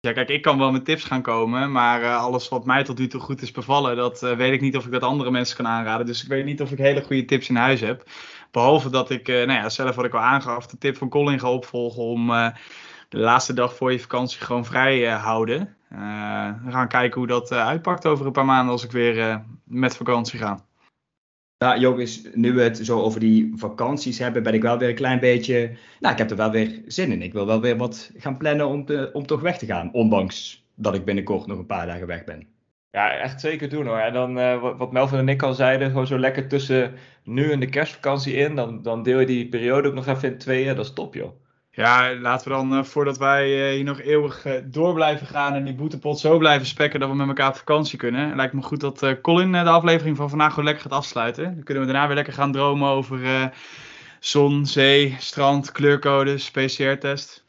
Ja, 0.06 0.12
kijk, 0.12 0.28
ik 0.28 0.42
kan 0.42 0.58
wel 0.58 0.72
met 0.72 0.84
tips 0.84 1.04
gaan 1.04 1.22
komen, 1.22 1.72
maar 1.72 2.02
uh, 2.02 2.16
alles 2.16 2.48
wat 2.48 2.64
mij 2.64 2.84
tot 2.84 2.98
nu 2.98 3.06
toe 3.06 3.20
goed 3.20 3.42
is 3.42 3.50
bevallen, 3.50 3.96
dat 3.96 4.22
uh, 4.22 4.36
weet 4.36 4.52
ik 4.52 4.60
niet 4.60 4.76
of 4.76 4.84
ik 4.84 4.92
dat 4.92 5.02
andere 5.02 5.30
mensen 5.30 5.56
kan 5.56 5.66
aanraden. 5.66 6.06
Dus 6.06 6.22
ik 6.22 6.28
weet 6.28 6.44
niet 6.44 6.60
of 6.60 6.70
ik 6.70 6.78
hele 6.78 7.02
goede 7.02 7.24
tips 7.24 7.48
in 7.48 7.56
huis 7.56 7.80
heb. 7.80 8.10
Behalve 8.50 8.90
dat 8.90 9.10
ik, 9.10 9.28
uh, 9.28 9.36
nou 9.36 9.60
ja, 9.60 9.68
zelf 9.68 9.94
wat 9.94 10.04
ik 10.04 10.14
al 10.14 10.20
aangaf, 10.20 10.66
de 10.66 10.78
tip 10.78 10.96
van 10.96 11.08
Colin 11.08 11.40
ga 11.40 11.50
opvolgen 11.50 12.02
om 12.02 12.26
de 13.08 13.18
laatste 13.18 13.52
dag 13.52 13.74
voor 13.76 13.92
je 13.92 14.00
vakantie 14.00 14.40
gewoon 14.40 14.64
vrij 14.64 15.04
houden. 15.08 15.76
we 16.64 16.70
gaan 16.70 16.88
kijken 16.88 17.18
hoe 17.18 17.28
dat 17.28 17.52
uitpakt 17.52 18.06
over 18.06 18.26
een 18.26 18.32
paar 18.32 18.44
maanden 18.44 18.72
als 18.72 18.84
ik 18.84 18.90
weer 18.90 19.44
met 19.64 19.96
vakantie 19.96 20.38
ga. 20.38 20.64
Ja, 21.62 21.78
Joris, 21.78 22.22
nu 22.34 22.52
we 22.52 22.62
het 22.62 22.78
zo 22.82 23.00
over 23.00 23.20
die 23.20 23.52
vakanties 23.54 24.18
hebben, 24.18 24.42
ben 24.42 24.54
ik 24.54 24.62
wel 24.62 24.78
weer 24.78 24.88
een 24.88 24.94
klein 24.94 25.20
beetje. 25.20 25.70
Nou, 26.00 26.12
ik 26.12 26.18
heb 26.18 26.30
er 26.30 26.36
wel 26.36 26.50
weer 26.50 26.82
zin 26.86 27.12
in. 27.12 27.22
Ik 27.22 27.32
wil 27.32 27.46
wel 27.46 27.60
weer 27.60 27.76
wat 27.76 28.10
gaan 28.16 28.36
plannen 28.36 28.66
om, 28.66 28.84
te, 28.84 29.10
om 29.12 29.26
toch 29.26 29.40
weg 29.40 29.58
te 29.58 29.66
gaan. 29.66 29.92
Ondanks 29.92 30.66
dat 30.74 30.94
ik 30.94 31.04
binnenkort 31.04 31.46
nog 31.46 31.58
een 31.58 31.66
paar 31.66 31.86
dagen 31.86 32.06
weg 32.06 32.24
ben. 32.24 32.46
Ja, 32.90 33.16
echt 33.16 33.40
zeker 33.40 33.68
doen 33.68 33.86
hoor. 33.86 33.98
En 33.98 34.12
dan, 34.12 34.38
uh, 34.38 34.76
wat 34.78 34.92
Melvin 34.92 35.18
en 35.18 35.28
ik 35.28 35.42
al 35.42 35.54
zeiden, 35.54 35.90
gewoon 35.90 36.06
zo 36.06 36.18
lekker 36.18 36.48
tussen 36.48 36.94
nu 37.24 37.50
en 37.50 37.60
de 37.60 37.68
kerstvakantie 37.68 38.34
in. 38.34 38.54
Dan, 38.54 38.82
dan 38.82 39.02
deel 39.02 39.20
je 39.20 39.26
die 39.26 39.48
periode 39.48 39.88
ook 39.88 39.94
nog 39.94 40.06
even 40.06 40.32
in 40.32 40.38
tweeën. 40.38 40.76
Dat 40.76 40.84
is 40.84 40.92
top 40.92 41.14
joh. 41.14 41.41
Ja, 41.74 42.14
laten 42.14 42.48
we 42.48 42.54
dan, 42.54 42.72
uh, 42.72 42.84
voordat 42.84 43.18
wij 43.18 43.68
uh, 43.68 43.74
hier 43.74 43.84
nog 43.84 44.00
eeuwig 44.00 44.46
uh, 44.46 44.52
door 44.64 44.94
blijven 44.94 45.26
gaan 45.26 45.54
en 45.54 45.64
die 45.64 45.74
boetepot 45.74 46.18
zo 46.18 46.38
blijven 46.38 46.66
spekken 46.66 47.00
dat 47.00 47.08
we 47.08 47.14
met 47.14 47.28
elkaar 47.28 47.48
op 47.48 47.56
vakantie 47.56 47.98
kunnen. 47.98 48.36
Lijkt 48.36 48.52
me 48.52 48.62
goed 48.62 48.80
dat 48.80 49.20
Colin 49.20 49.52
de 49.52 49.62
aflevering 49.62 50.16
van 50.16 50.28
vandaag 50.28 50.50
gewoon 50.50 50.64
lekker 50.64 50.82
gaat 50.82 50.92
afsluiten. 50.92 51.44
Dan 51.44 51.64
kunnen 51.64 51.86
we 51.86 51.92
daarna 51.92 52.06
weer 52.06 52.16
lekker 52.16 52.34
gaan 52.34 52.52
dromen 52.52 52.88
over 52.88 53.50
zon, 54.20 54.66
zee, 54.66 55.16
strand, 55.18 55.72
kleurcodes, 55.72 56.50
PCR-test. 56.50 57.44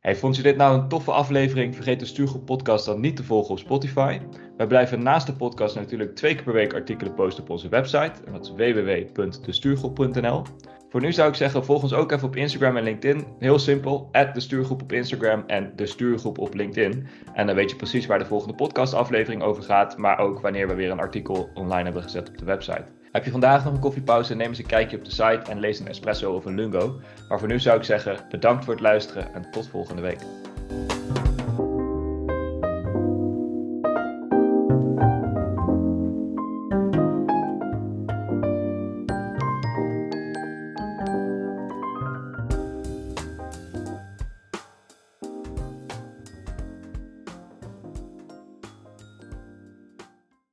Hey, 0.00 0.16
vond 0.16 0.36
je 0.36 0.42
dit 0.42 0.56
nou 0.56 0.78
een 0.78 0.88
toffe 0.88 1.10
aflevering? 1.12 1.74
Vergeet 1.74 2.00
de 2.00 2.06
Stuurgroep 2.06 2.46
podcast 2.46 2.84
dan 2.84 3.00
niet 3.00 3.16
te 3.16 3.24
volgen 3.24 3.50
op 3.50 3.58
Spotify. 3.58 4.20
Wij 4.56 4.66
blijven 4.66 5.02
naast 5.02 5.26
de 5.26 5.32
podcast 5.32 5.74
natuurlijk 5.74 6.14
twee 6.14 6.34
keer 6.34 6.44
per 6.44 6.52
week 6.52 6.74
artikelen 6.74 7.14
posten 7.14 7.42
op 7.42 7.50
onze 7.50 7.68
website. 7.68 8.12
En 8.26 8.32
dat 8.32 8.44
is 8.44 8.50
www.destuurgroep.nl. 8.50 10.42
Voor 10.94 11.02
nu 11.02 11.12
zou 11.12 11.28
ik 11.28 11.34
zeggen, 11.34 11.64
volg 11.64 11.82
ons 11.82 11.92
ook 11.92 12.12
even 12.12 12.28
op 12.28 12.36
Instagram 12.36 12.76
en 12.76 12.82
LinkedIn. 12.82 13.26
Heel 13.38 13.58
simpel, 13.58 14.08
de 14.12 14.40
stuurgroep 14.40 14.82
op 14.82 14.92
Instagram 14.92 15.44
en 15.46 15.72
de 15.76 15.86
stuurgroep 15.86 16.38
op 16.38 16.54
LinkedIn. 16.54 17.06
En 17.32 17.46
dan 17.46 17.54
weet 17.54 17.70
je 17.70 17.76
precies 17.76 18.06
waar 18.06 18.18
de 18.18 18.26
volgende 18.26 18.54
podcastaflevering 18.54 19.42
over 19.42 19.62
gaat, 19.62 19.96
maar 19.96 20.18
ook 20.18 20.40
wanneer 20.40 20.68
we 20.68 20.74
weer 20.74 20.90
een 20.90 21.00
artikel 21.00 21.50
online 21.54 21.84
hebben 21.84 22.02
gezet 22.02 22.28
op 22.28 22.38
de 22.38 22.44
website. 22.44 22.84
Heb 23.12 23.24
je 23.24 23.30
vandaag 23.30 23.64
nog 23.64 23.72
een 23.72 23.80
koffiepauze, 23.80 24.34
neem 24.34 24.48
eens 24.48 24.58
een 24.58 24.66
kijkje 24.66 24.96
op 24.96 25.04
de 25.04 25.10
site 25.10 25.42
en 25.48 25.60
lees 25.60 25.78
een 25.78 25.88
espresso 25.88 26.32
of 26.32 26.44
een 26.44 26.54
lungo. 26.54 27.00
Maar 27.28 27.38
voor 27.38 27.48
nu 27.48 27.60
zou 27.60 27.78
ik 27.78 27.84
zeggen, 27.84 28.18
bedankt 28.30 28.64
voor 28.64 28.74
het 28.74 28.82
luisteren 28.82 29.34
en 29.34 29.50
tot 29.50 29.68
volgende 29.68 30.02
week. 30.02 30.20